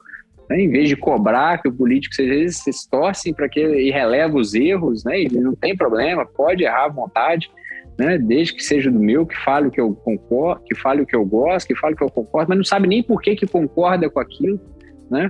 [0.49, 0.61] Né?
[0.61, 4.53] Em vez de cobrar que o político eles, eles torcem para que ele releva os
[4.53, 5.23] erros, né?
[5.23, 7.49] E não tem problema, pode errar à vontade
[7.97, 8.17] né?
[8.17, 11.15] Desde que seja do meu, que fale o que eu concordo, que fale o que
[11.15, 13.47] eu gosto, que fale o que eu concordo, mas não sabe nem por que que
[13.47, 14.59] concorda com aquilo,
[15.09, 15.29] né?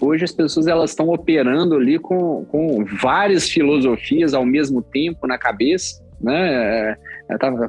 [0.00, 5.38] Hoje as pessoas elas estão operando ali com, com várias filosofias ao mesmo tempo na
[5.38, 6.96] cabeça, né?
[7.28, 7.68] É, tava,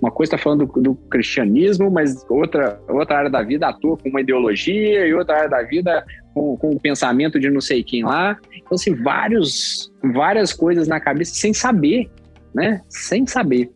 [0.00, 4.08] uma coisa está falando do, do, cristianismo, mas outra, outra área da vida atua com
[4.08, 8.02] uma ideologia e outra área da vida com, com o pensamento de não sei quem
[8.02, 8.38] lá.
[8.54, 12.10] Então, assim, vários, várias coisas na cabeça sem saber,
[12.54, 12.82] né?
[12.88, 13.70] Sem saber.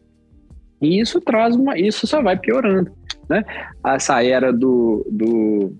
[0.80, 2.92] E isso traz uma, isso só vai piorando,
[3.28, 3.42] né?
[3.86, 5.72] Essa era do, do,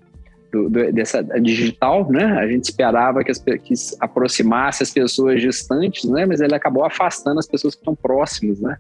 [0.51, 2.25] do, do dessa digital, né?
[2.39, 6.25] A gente esperava que, as, que aproximasse as pessoas distantes, né?
[6.25, 8.77] Mas ele acabou afastando as pessoas que estão próximas, né?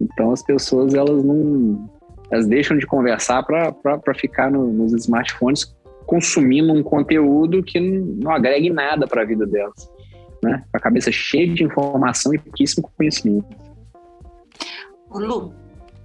[0.00, 1.90] Então as pessoas elas não
[2.30, 5.74] elas deixam de conversar para ficar no, nos smartphones
[6.06, 9.90] consumindo um conteúdo que não, não agregue nada para a vida delas,
[10.42, 10.62] né?
[10.70, 13.46] Com a cabeça cheia de informação e pouquíssimo conhecimento.
[15.10, 15.54] O, Lu,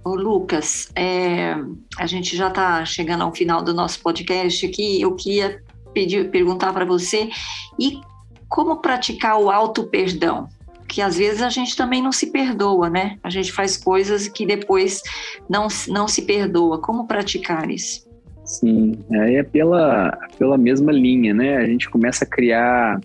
[0.04, 1.54] o Lucas, é,
[1.98, 5.00] a gente já está chegando ao final do nosso podcast aqui.
[5.00, 5.62] Eu queria
[5.92, 7.30] pedir, perguntar para você
[7.78, 8.00] e
[8.48, 10.48] como praticar o auto perdão
[10.86, 13.18] que às vezes a gente também não se perdoa, né?
[13.22, 15.02] A gente faz coisas que depois
[15.48, 16.78] não, não se perdoa.
[16.78, 18.06] Como praticar isso?
[18.44, 21.56] Sim, é pela, pela mesma linha, né?
[21.56, 23.00] A gente começa a criar.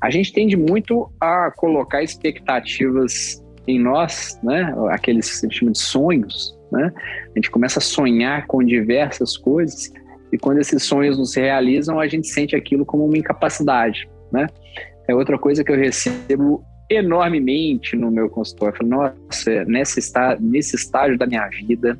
[0.00, 4.74] A gente tende muito a colocar expectativas em nós, né?
[4.90, 6.92] Aqueles que chama de sonhos, né?
[7.26, 9.92] A gente começa a sonhar com diversas coisas
[10.32, 14.46] e quando esses sonhos não se realizam, a gente sente aquilo como uma incapacidade, né?
[15.08, 18.74] É outra coisa que eu recebo enormemente no meu consultório.
[18.74, 20.00] Eu falei, nossa, nesse,
[20.40, 21.98] nesse estágio da minha vida,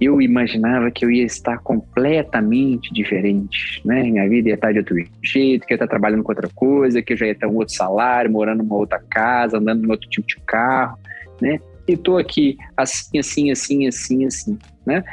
[0.00, 4.02] eu imaginava que eu ia estar completamente diferente, né?
[4.02, 7.00] Minha vida ia estar de outro jeito, que eu ia estar trabalhando com outra coisa,
[7.00, 10.08] que eu já ia ter um outro salário, morando numa outra casa, andando em outro
[10.08, 10.98] tipo de carro,
[11.40, 11.60] né?
[11.86, 15.04] E estou aqui assim, assim, assim, assim, assim, né?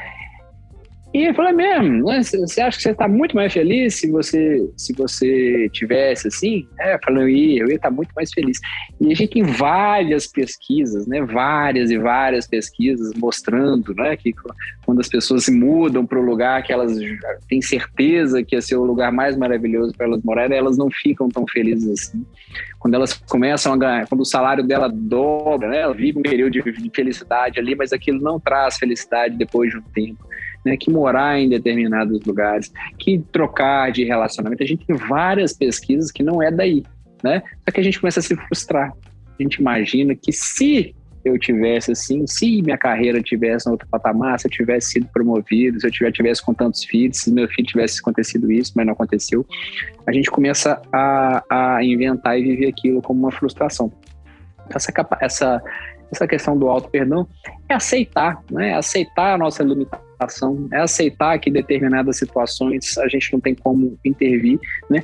[1.14, 2.22] E eu falei mesmo, né?
[2.22, 6.66] você acha que você está muito mais feliz se você se você tivesse assim?
[6.80, 8.58] É, falei, eu ia, estar tá muito mais feliz.
[8.98, 11.20] E a gente tem várias pesquisas, né?
[11.20, 14.16] Várias e várias pesquisas mostrando, né?
[14.16, 14.32] Que
[14.86, 16.96] quando as pessoas se mudam para o lugar que elas
[17.46, 21.28] têm certeza que ia ser o lugar mais maravilhoso para elas morarem, elas não ficam
[21.28, 22.24] tão felizes assim.
[22.78, 25.80] Quando elas começam a ganhar, quando o salário dela dobra, né?
[25.80, 29.82] Ela vive um período de felicidade ali, mas aquilo não traz felicidade depois de um
[29.82, 30.32] tempo
[30.64, 34.62] né, que morar em determinados lugares, que trocar de relacionamento.
[34.62, 36.82] A gente tem várias pesquisas que não é daí,
[37.22, 37.42] né?
[37.64, 38.92] Só que a gente começa a se frustrar.
[39.38, 40.94] A gente imagina que se
[41.24, 45.80] eu tivesse assim, se minha carreira tivesse em outro patamar, se eu tivesse sido promovido,
[45.80, 48.92] se eu tivesse, tivesse com tantos filhos, se meu filho tivesse acontecido isso, mas não
[48.92, 49.46] aconteceu,
[50.06, 53.92] a gente começa a, a inventar e viver aquilo como uma frustração.
[54.74, 55.62] Essa, essa,
[56.10, 57.28] essa questão do auto perdão
[57.68, 58.74] é aceitar, né?
[58.74, 60.01] Aceitar a nossa limitação
[60.72, 64.58] é aceitar que determinadas situações a gente não tem como intervir,
[64.88, 65.02] né?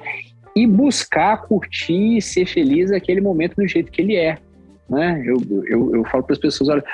[0.55, 4.39] E buscar curtir e ser feliz aquele momento do jeito que ele é,
[4.89, 5.23] né?
[5.25, 6.85] Eu, eu, eu falo para as pessoas, olha,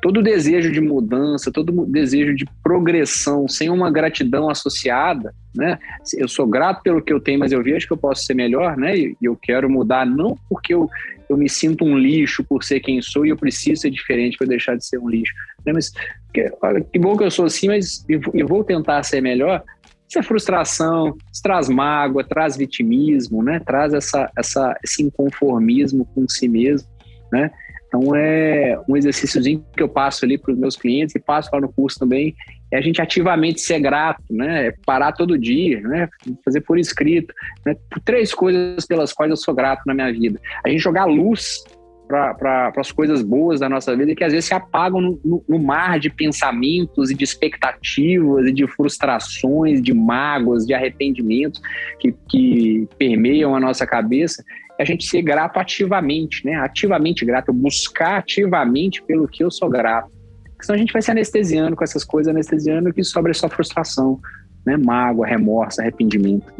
[0.00, 5.78] todo desejo de mudança, todo desejo de progressão, sem uma gratidão associada, né?
[6.16, 8.76] Eu sou grato pelo que eu tenho, mas eu vejo que eu posso ser melhor,
[8.76, 8.96] né?
[8.96, 10.88] E eu quero mudar não porque eu,
[11.28, 14.46] eu me sinto um lixo por ser quem sou e eu preciso ser diferente para
[14.46, 15.32] deixar de ser um lixo.
[15.66, 15.72] Né?
[15.72, 15.92] Mas
[16.32, 19.62] que, olha, que bom que eu sou assim, mas eu vou tentar ser melhor.
[20.08, 23.60] Isso é frustração, isso traz mágoa, traz vitimismo, né?
[23.60, 26.88] Traz essa, essa, esse inconformismo com si mesmo,
[27.30, 27.50] né?
[27.90, 31.60] Então é um exercíciozinho que eu passo ali para os meus clientes e passo lá
[31.60, 32.36] no curso também,
[32.70, 34.68] é a gente ativamente ser grato, né?
[34.68, 36.08] É parar todo dia, né?
[36.44, 37.34] Fazer por escrito,
[37.66, 37.74] né?
[38.04, 40.40] Três coisas pelas quais eu sou grato na minha vida.
[40.64, 41.64] A gente jogar luz
[42.06, 45.58] para as coisas boas da nossa vida que às vezes se apagam no, no, no,
[45.60, 51.60] mar de pensamentos e de expectativas e de frustrações, de mágoas, de arrependimentos
[52.00, 54.44] que, que permeiam a nossa cabeça
[54.80, 56.54] a gente ser grato ativamente, né?
[56.54, 60.10] Ativamente grato, buscar ativamente pelo que eu sou grato.
[60.44, 64.18] Porque senão a gente vai se anestesiando com essas coisas, anestesiando que sobra só frustração,
[64.64, 64.78] né?
[64.78, 66.50] Mágoa, remorso, arrependimento.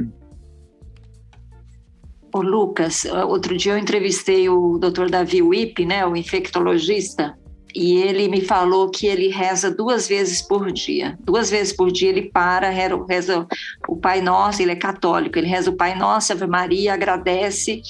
[2.32, 5.08] O Lucas, outro dia eu entrevistei o Dr.
[5.10, 7.36] Davi Wipp, né, o infectologista,
[7.74, 11.18] e ele me falou que ele reza duas vezes por dia.
[11.24, 13.46] Duas vezes por dia ele para, reza
[13.88, 17.82] o Pai Nosso, ele é católico, ele reza o Pai Nosso, Ave Maria, agradece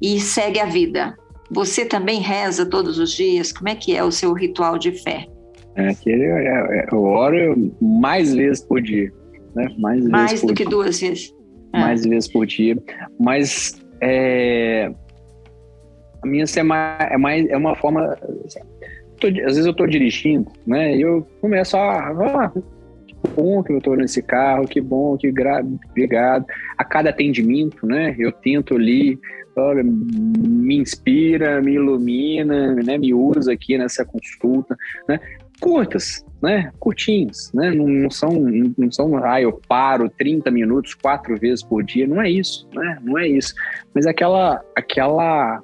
[0.00, 1.16] e segue a vida.
[1.50, 3.52] Você também reza todos os dias?
[3.52, 5.26] Como é que é o seu ritual de fé?
[5.76, 9.12] É, eu, é, eu oro mais vezes por dia.
[9.54, 9.68] Né?
[9.78, 10.70] Mais, mais vezes do que dia.
[10.70, 11.34] duas vezes?
[11.72, 11.80] É.
[11.80, 12.76] Mais vezes por dia.
[13.18, 14.92] Mas é,
[16.22, 18.16] a minha é mais, é uma forma
[19.20, 20.96] tô, às vezes eu estou dirigindo, né?
[20.96, 22.08] E eu começo a.
[22.08, 22.52] Ah,
[23.06, 25.62] que bom que eu estou nesse carro, que bom, que gra...
[25.90, 26.46] obrigado.
[26.76, 28.16] A cada atendimento, né?
[28.18, 29.18] Eu tento ali,
[29.54, 32.98] olha, me inspira, me ilumina, né?
[32.98, 34.76] Me usa aqui nessa consulta,
[35.08, 35.20] né?
[35.60, 36.72] Curtas, né?
[36.80, 37.70] Curtinhos, né?
[37.70, 42.22] Não, não, são, não são, ah, eu paro 30 minutos quatro vezes por dia, não
[42.22, 42.98] é isso, né?
[43.02, 43.54] Não é isso.
[43.94, 45.60] Mas aquela, aquela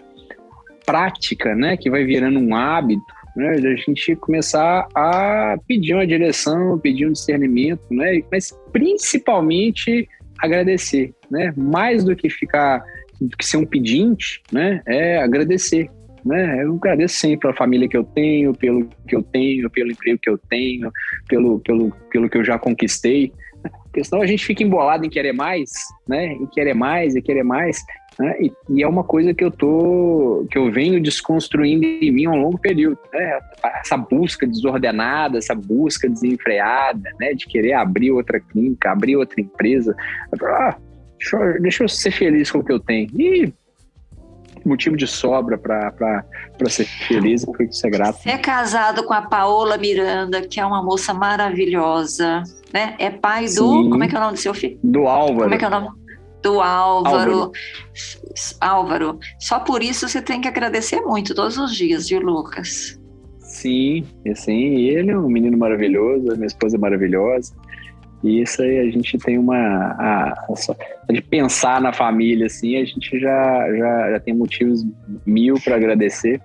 [0.85, 1.77] prática, né?
[1.77, 3.51] Que vai virando um hábito, né?
[3.51, 8.22] A gente começar a pedir uma direção, pedir um discernimento, né?
[8.32, 10.09] Mas principalmente
[10.39, 11.53] agradecer, né?
[11.57, 12.82] Mais do que ficar,
[13.20, 14.82] do que ser um pedinte, né?
[14.87, 15.91] É agradecer,
[16.24, 16.64] né?
[16.64, 20.30] Eu agradeço sempre a família que eu tenho, pelo que eu tenho, pelo emprego que
[20.30, 20.91] eu tenho,
[21.28, 23.32] pelo, pelo, pelo que eu já conquistei.
[23.84, 25.70] Porque senão a gente fica embolado em querer mais,
[26.09, 26.32] né?
[26.32, 27.78] Em querer mais, e querer mais.
[28.19, 28.37] Né?
[28.41, 32.31] E, e, é uma coisa que eu tô, que eu venho desconstruindo em mim a
[32.31, 32.99] um longo período.
[33.12, 33.39] Né?
[33.81, 37.35] Essa busca desordenada, essa busca desenfreada, né?
[37.35, 39.95] De querer abrir outra clínica, abrir outra empresa.
[40.43, 40.77] Ah,
[41.19, 43.09] deixa, eu, deixa eu ser feliz com o que eu tenho.
[43.21, 43.53] E
[44.64, 46.25] motivo de sobra para
[46.69, 48.19] ser feliz e para ser grato.
[48.23, 52.43] Você é casado com a Paola Miranda, que é uma moça maravilhosa,
[52.73, 52.95] né?
[52.99, 53.51] É pai do.
[53.51, 54.79] Sim, como é que é o nome do seu filho?
[54.83, 55.43] Do Álvaro.
[55.43, 56.06] Como é que é o nome?
[56.47, 57.32] Do Álvaro.
[57.32, 57.53] Álvaro.
[58.61, 59.18] Álvaro.
[59.40, 63.01] Só por isso você tem que agradecer muito todos os dias, viu, Lucas?
[63.40, 64.76] Sim, sim.
[64.76, 67.53] Ele é um menino maravilhoso, minha esposa é maravilhosa.
[68.22, 69.57] E isso aí a gente tem uma.
[69.57, 74.86] A, a, de pensar na família, assim, a gente já, já, já tem motivos
[75.26, 76.40] mil para agradecer,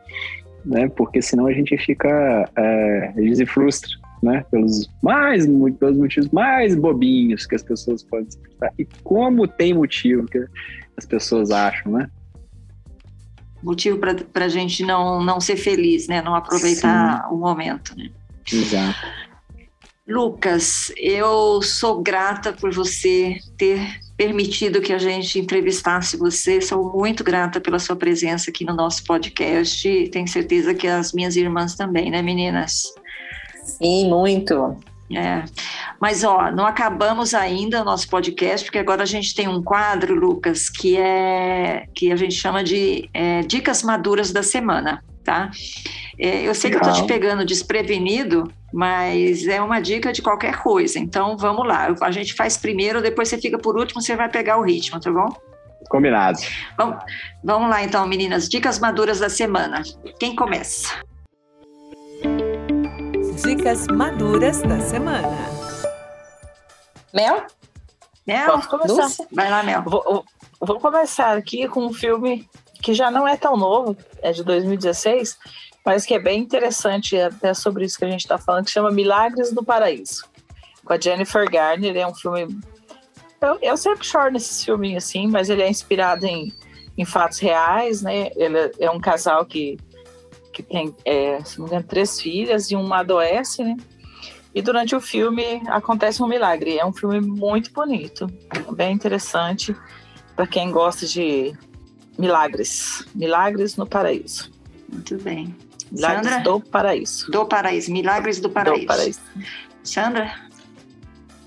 [0.66, 0.90] né?
[0.90, 2.50] Porque senão a gente fica.
[2.56, 3.90] É, a gente se frustra,
[4.22, 4.46] né?
[4.52, 5.46] Pelos, mais,
[5.80, 8.72] pelos motivos mais bobinhos que as pessoas podem explicar.
[8.78, 10.46] E como tem motivo que
[10.98, 12.10] as pessoas acham, né?
[13.64, 16.22] Motivo para a gente não, não ser feliz, né?
[16.22, 17.34] Não aproveitar Sim.
[17.34, 18.10] o momento, né?
[18.52, 19.00] Exato.
[20.08, 23.80] Lucas, eu sou grata por você ter
[24.18, 26.60] permitido que a gente entrevistasse você.
[26.60, 30.10] Sou muito grata pela sua presença aqui no nosso podcast.
[30.10, 32.84] Tenho certeza que as minhas irmãs também, né, meninas?
[33.64, 34.78] Sim, muito.
[35.16, 35.44] É.
[36.00, 40.16] Mas ó, não acabamos ainda o nosso podcast, porque agora a gente tem um quadro,
[40.16, 45.52] Lucas, que é que a gente chama de é, dicas maduras da semana, tá?
[46.18, 46.84] É, eu sei Legal.
[46.84, 50.98] que eu tô te pegando desprevenido, mas é uma dica de qualquer coisa.
[50.98, 51.94] Então vamos lá.
[52.02, 55.12] A gente faz primeiro, depois você fica por último, você vai pegar o ritmo, tá
[55.12, 55.28] bom?
[55.90, 56.40] Combinado.
[56.78, 57.04] Vamos,
[57.44, 58.48] vamos lá então, meninas.
[58.48, 59.82] Dicas maduras da semana.
[60.18, 61.02] Quem começa?
[63.44, 65.28] Dicas maduras da semana.
[67.12, 67.48] Mel?
[68.26, 68.52] Mel?
[68.52, 69.02] Posso começar?
[69.02, 69.28] Dulce?
[69.32, 69.82] Vai lá, Mel.
[69.82, 70.24] Vou,
[70.60, 72.48] vou começar aqui com um filme
[72.84, 75.40] que já não é tão novo, é de 2016,
[75.84, 78.92] mas que é bem interessante, até sobre isso que a gente está falando, que chama
[78.92, 80.24] Milagres do Paraíso,
[80.86, 81.98] com a Jennifer Garner.
[81.98, 82.60] É um filme.
[83.42, 86.54] Eu, eu sempre choro nesse filme assim, mas ele é inspirado em,
[86.96, 88.30] em fatos reais, né?
[88.36, 89.80] Ele é, é um casal que,
[90.62, 93.76] que tem, é, se não me engano, três filhas e uma adoece, né?
[94.54, 96.78] E durante o filme acontece um milagre.
[96.78, 98.28] É um filme muito bonito,
[98.74, 99.76] bem interessante
[100.36, 101.54] para quem gosta de
[102.18, 103.06] milagres.
[103.16, 104.52] Milagres no Paraíso.
[104.92, 105.56] Muito bem.
[105.92, 106.44] Milagres Sandra?
[106.44, 107.32] do Paraíso.
[107.32, 108.82] Do Paraíso, Milagres do Paraíso.
[108.82, 109.22] Do Paraíso.
[109.84, 110.52] Sandra?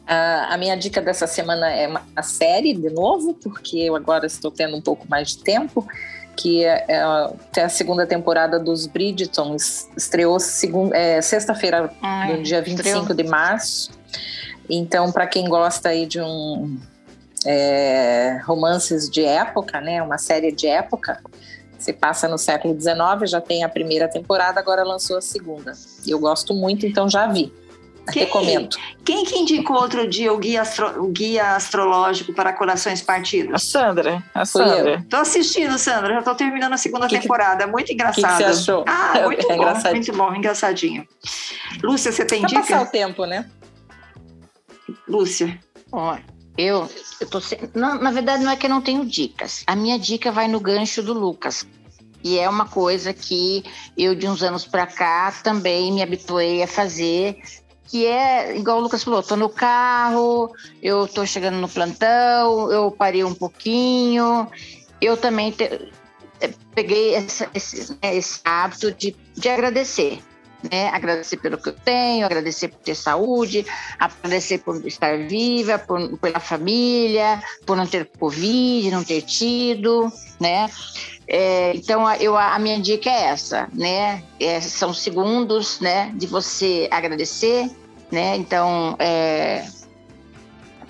[0.05, 4.27] Uh, a minha dica dessa semana é uma, a série, de novo, porque eu agora
[4.27, 5.87] estou tendo um pouco mais de tempo,
[6.37, 9.57] que é, é a segunda temporada dos Bridgerton,
[9.97, 10.37] estreou
[10.93, 11.91] é, sexta-feira,
[12.28, 13.16] no dia 25 estreou.
[13.16, 13.91] de março.
[14.68, 16.78] Então, para quem gosta aí de um
[17.47, 21.20] é, romances de época, né, uma série de época,
[21.78, 25.72] se passa no século XIX, já tem a primeira temporada, agora lançou a segunda.
[26.07, 27.53] Eu gosto muito, então já vi.
[28.12, 28.76] Quem, Recomendo.
[29.05, 33.55] Quem que indicou outro dia o guia, astro, o guia astrológico para corações partidos?
[33.55, 34.22] A Sandra.
[34.34, 35.05] A Sandra.
[35.09, 36.14] Tô assistindo, Sandra.
[36.14, 37.66] Já tô terminando a segunda que temporada.
[37.66, 38.34] Muito engraçado.
[38.34, 38.84] O que, você achou?
[38.86, 39.90] Ah, muito é bom.
[39.90, 41.07] Muito bom, engraçadinho.
[41.82, 42.61] Lúcia, você tem pra dica?
[42.61, 43.48] passar o tempo, né?
[45.09, 45.59] Lúcia.
[45.90, 46.24] Olha,
[46.59, 46.88] eu,
[47.20, 47.40] eu tô
[47.74, 49.64] não, na verdade, não é que eu não tenho dicas.
[49.66, 51.66] A minha dica vai no gancho do Lucas.
[52.22, 53.62] E é uma coisa que
[53.98, 57.36] eu, de uns anos para cá, também me habituei a fazer,
[57.87, 62.91] que é, igual o Lucas falou, tô no carro, eu tô chegando no plantão, eu
[62.91, 64.49] parei um pouquinho.
[65.01, 65.64] Eu também te,
[66.41, 70.20] eh, peguei essa, esse, né, esse hábito de, de agradecer.
[70.71, 70.89] Né?
[70.89, 73.67] Agradecer pelo que eu tenho, agradecer por ter saúde,
[73.99, 80.71] agradecer por estar viva, por, pela família, por não ter Covid, não ter tido, né?
[81.27, 84.23] É, então, eu, a minha dica é essa, né?
[84.39, 87.71] É, são segundos, né, de você agradecer,
[88.11, 88.37] né?
[88.37, 89.67] Então, é,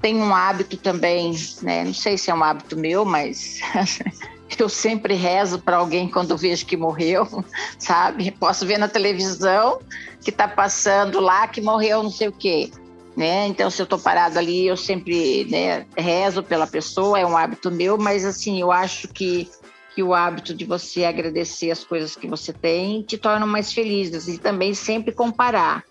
[0.01, 1.85] tem um hábito também, né?
[1.85, 3.61] Não sei se é um hábito meu, mas
[4.59, 7.27] eu sempre rezo para alguém quando vejo que morreu,
[7.79, 8.31] sabe?
[8.31, 9.81] Posso ver na televisão
[10.21, 12.71] que está passando lá que morreu não sei o quê.
[13.17, 13.47] Né?
[13.47, 17.71] Então, se eu estou parado ali, eu sempre né, rezo pela pessoa, é um hábito
[17.71, 19.49] meu, mas assim, eu acho que
[19.95, 24.27] que o hábito de você agradecer as coisas que você tem te torna mais feliz
[24.27, 25.85] e também sempre comparar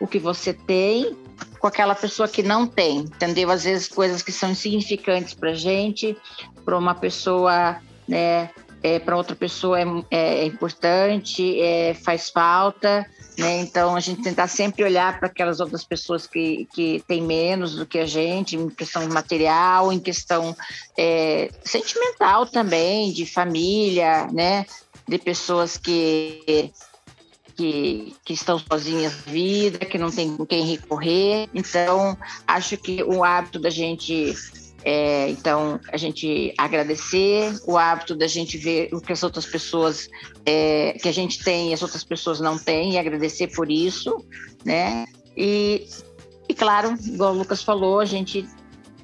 [0.00, 1.14] o que você tem
[1.58, 3.50] com aquela pessoa que não tem, entendeu?
[3.50, 6.16] Às vezes coisas que são insignificantes para gente,
[6.64, 7.76] para uma pessoa,
[8.10, 8.50] né,
[8.82, 13.06] é, para outra pessoa é, é importante, é, faz falta,
[13.38, 13.60] né?
[13.60, 17.86] Então a gente tentar sempre olhar para aquelas outras pessoas que, que têm menos do
[17.86, 20.56] que a gente, em questão material, em questão
[20.98, 24.64] é, sentimental também, de família, né?
[25.06, 26.72] De pessoas que
[27.56, 31.46] que, que, estão sozinhas na vida, que não tem com quem recorrer.
[31.52, 34.34] Então, acho que o hábito da gente
[34.84, 40.08] é, então, a gente agradecer o hábito da gente ver o que as outras pessoas,
[40.46, 44.24] é, que a gente tem e as outras pessoas não têm, e agradecer por isso,
[44.64, 45.06] né?
[45.36, 45.86] E,
[46.48, 48.48] e claro, igual o Lucas falou, a gente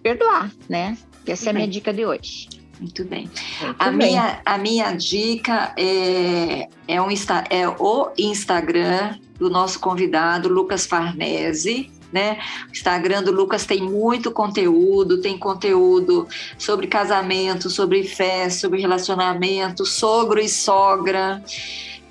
[0.03, 0.97] perdoar, né?
[1.27, 2.49] Essa é a minha dica de hoje.
[2.81, 3.31] Muito bem.
[3.61, 3.97] Muito a, bem.
[3.97, 7.09] Minha, a minha dica é, é, um,
[7.51, 12.39] é o Instagram do nosso convidado, Lucas Farnese né?
[12.69, 16.27] O Instagram do Lucas tem muito conteúdo, tem conteúdo
[16.59, 21.43] sobre casamento, sobre fé, sobre relacionamento, sogro e sogra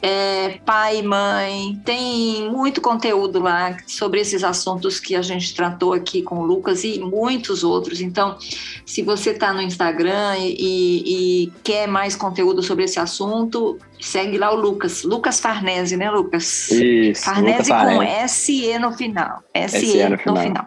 [0.05, 5.93] é, pai e mãe, tem muito conteúdo lá sobre esses assuntos que a gente tratou
[5.93, 7.99] aqui com o Lucas e muitos outros.
[8.01, 8.37] Então,
[8.85, 14.53] se você está no Instagram e, e, quer mais conteúdo sobre esse assunto, segue lá
[14.53, 15.03] o Lucas.
[15.03, 16.69] Lucas Farnese, né, Lucas?
[16.71, 17.25] Isso.
[17.25, 19.43] Farnese com SE no final.
[19.67, 20.35] SE, no final.
[20.35, 20.65] No final.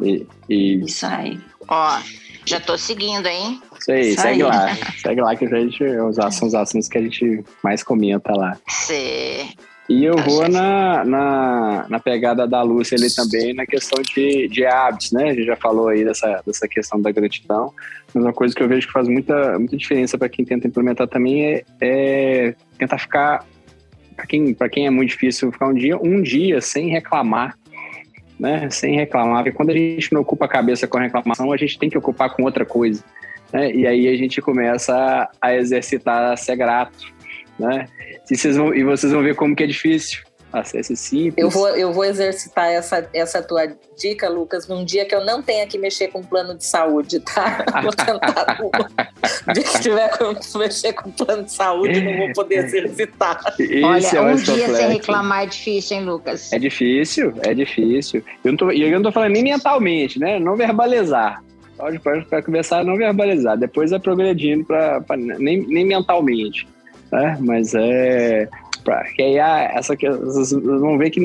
[0.49, 1.41] E, Isso aí.
[1.69, 1.99] Ó,
[2.45, 3.63] já tô seguindo, hein?
[3.79, 4.49] Isso aí, Isso segue aí.
[4.49, 4.77] lá.
[5.01, 8.59] Segue lá que a gente, os, são os assuntos que a gente mais comenta lá.
[8.69, 9.51] Sim.
[9.89, 14.67] E eu vou na, na, na, pegada da Lúcia ali também, na questão de, de
[14.67, 15.31] hábitos, né?
[15.31, 17.73] A gente já falou aí dessa, dessa questão da gratidão,
[18.13, 21.09] mas uma coisa que eu vejo que faz muita, muita diferença para quem tenta implementar
[21.09, 23.47] também é, é tentar ficar,
[24.15, 27.57] para quem, quem é muito difícil, ficar um dia, um dia sem reclamar
[28.39, 28.71] né?
[28.71, 31.79] Sem reclamar, porque quando a gente não ocupa a cabeça com a reclamação, a gente
[31.79, 33.03] tem que ocupar com outra coisa.
[33.53, 33.73] Né?
[33.73, 37.13] E aí a gente começa a exercitar a ser grato,
[37.59, 37.89] né?
[38.31, 40.23] E vocês vão, e vocês vão ver como que é difícil.
[40.51, 41.35] Acesso simples.
[41.37, 43.67] Eu vou, eu vou exercitar essa, essa tua
[43.99, 47.67] dica, Lucas, num dia que eu não tenha que mexer com plano de saúde, tá?
[47.83, 48.59] Vou tentar.
[49.47, 53.41] no dia que tiver que mexer com plano de saúde, não vou poder exercitar.
[53.85, 56.51] Olha, é um dia sem reclamar é difícil, hein, Lucas?
[56.51, 58.25] É difícil, é difícil.
[58.43, 60.39] Eu não tô, eu não tô falando nem mentalmente, né?
[60.39, 61.43] Não verbalizar.
[61.77, 66.67] Pode, pode começar a não verbalizar, depois é progredindo para nem, nem mentalmente.
[67.11, 67.37] Né?
[67.41, 68.49] Mas é
[68.85, 71.21] Pra, que aí ah, essa que vocês vão ver que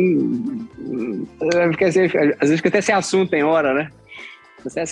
[1.80, 3.90] às vezes fica até sem assunto tem hora, né?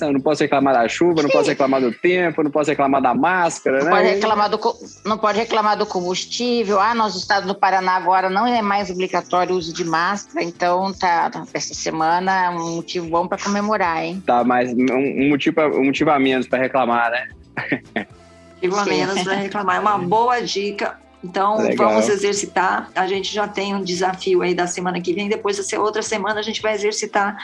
[0.02, 3.14] Eu não posso reclamar da chuva, não posso reclamar do tempo, não posso reclamar da
[3.14, 3.92] máscara, não né?
[3.92, 4.60] Pode reclamar do,
[5.06, 6.80] não pode reclamar do combustível.
[6.80, 10.94] Ah, nosso estado do Paraná agora não é mais obrigatório o uso de máscara, então
[10.94, 14.22] tá, essa semana é um motivo bom para comemorar, hein?
[14.26, 18.08] Tá, mas um, um, motivo, um motivo a menos para reclamar, né?
[18.70, 19.76] Motivo a menos para reclamar.
[19.78, 20.99] É uma boa dica.
[21.24, 21.89] Então, Legal.
[21.89, 22.89] vamos exercitar.
[22.95, 25.30] A gente já tem um desafio aí da semana que vem.
[25.30, 27.38] Depois, dessa outra semana, a gente vai exercitar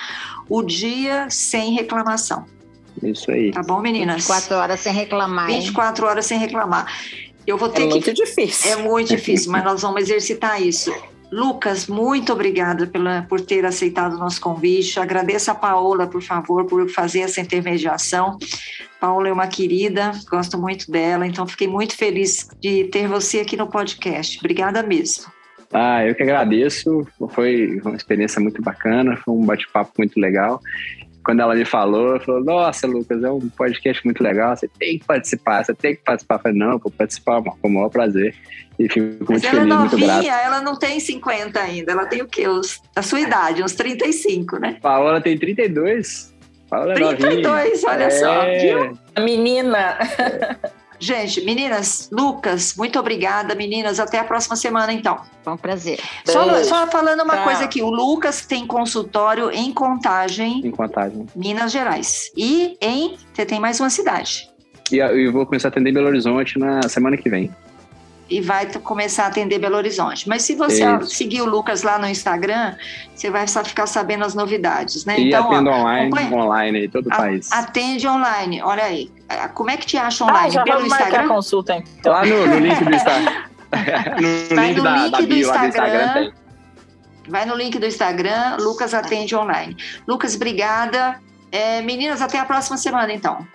[0.50, 2.46] o dia sem reclamação.
[3.04, 3.52] Isso aí.
[3.52, 4.16] Tá bom, meninas?
[4.16, 5.48] 24 horas sem reclamar.
[5.48, 6.12] 24 hein?
[6.12, 6.88] horas sem reclamar.
[7.46, 7.90] Eu vou ter é que.
[7.90, 8.72] É muito difícil.
[8.72, 10.92] É muito difícil, mas nós vamos exercitar isso.
[11.32, 15.00] Lucas, muito obrigada pela, por ter aceitado o nosso convite.
[15.00, 18.38] Agradeço a Paola, por favor, por fazer essa intermediação.
[19.00, 23.58] Paola é uma querida, gosto muito dela, então fiquei muito feliz de ter você aqui
[23.58, 24.40] no podcast.
[24.40, 25.26] Obrigada mesmo.
[25.72, 27.06] Ah, eu que agradeço.
[27.30, 30.62] Foi uma experiência muito bacana, foi um bate-papo muito legal.
[31.28, 34.98] Quando ela me falou, ela falou: Nossa, Lucas, é um podcast muito legal, você tem
[34.98, 36.36] que participar, você tem que participar.
[36.36, 38.34] Eu falei: Não, vou participar, com o maior prazer.
[38.80, 40.26] E fico Mas muito ela é feliz, é muito grato.
[40.26, 42.48] ela não tem 50 ainda, ela tem o quê?
[42.48, 44.78] Os, a sua idade, uns 35, né?
[44.82, 46.34] Paola tem 32.
[46.70, 47.92] Paola é 32, novinha.
[47.92, 48.10] olha é...
[48.10, 48.98] só, viu?
[49.14, 49.98] A menina.
[51.00, 54.00] Gente, meninas, Lucas, muito obrigada, meninas.
[54.00, 55.22] Até a próxima semana, então.
[55.44, 56.00] Foi um prazer.
[56.26, 60.62] Só, só, falando uma coisa aqui: o Lucas tem consultório em Contagem.
[60.66, 61.26] Em Contagem.
[61.36, 62.32] Minas Gerais.
[62.36, 63.18] E em.
[63.34, 64.50] Você tem mais uma cidade.
[64.92, 67.52] E eu vou começar a atender Belo Horizonte na semana que vem
[68.30, 70.28] e vai começar a atender Belo Horizonte.
[70.28, 71.16] Mas se você Isso.
[71.16, 72.76] seguir o Lucas lá no Instagram,
[73.14, 75.20] você vai só ficar sabendo as novidades, né?
[75.20, 76.44] E então, atendo ó, online, acompanha.
[76.44, 77.52] online em todo o país.
[77.52, 79.10] Atende online, olha aí.
[79.54, 80.48] Como é que te acha online?
[80.48, 81.26] Ah, já Pelo Instagram?
[81.26, 82.14] a consulta, então.
[82.14, 83.32] Lá no, no link do Instagram.
[84.22, 86.32] no vai link, no da, link da bio, do Instagram, Instagram
[87.28, 89.76] Vai no link do Instagram, Lucas atende online.
[90.08, 91.20] Lucas, obrigada.
[91.52, 93.46] É, meninas, até a próxima semana, então.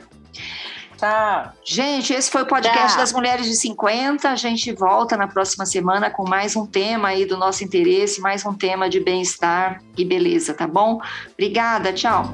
[1.03, 1.53] Tchau.
[1.65, 2.99] Gente, esse foi o podcast Tchau.
[2.99, 4.29] das Mulheres de 50.
[4.29, 8.47] A gente volta na próxima semana com mais um tema aí do nosso interesse, mais
[8.47, 11.01] um tema de bem-estar e beleza, tá bom?
[11.33, 12.33] Obrigada, tchau.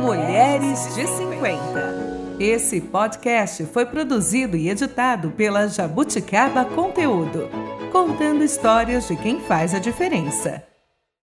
[0.00, 2.14] Mulheres de 50.
[2.40, 9.78] Esse podcast foi produzido e editado pela Jabuticaba Conteúdo contando histórias de quem faz a
[9.78, 10.73] diferença.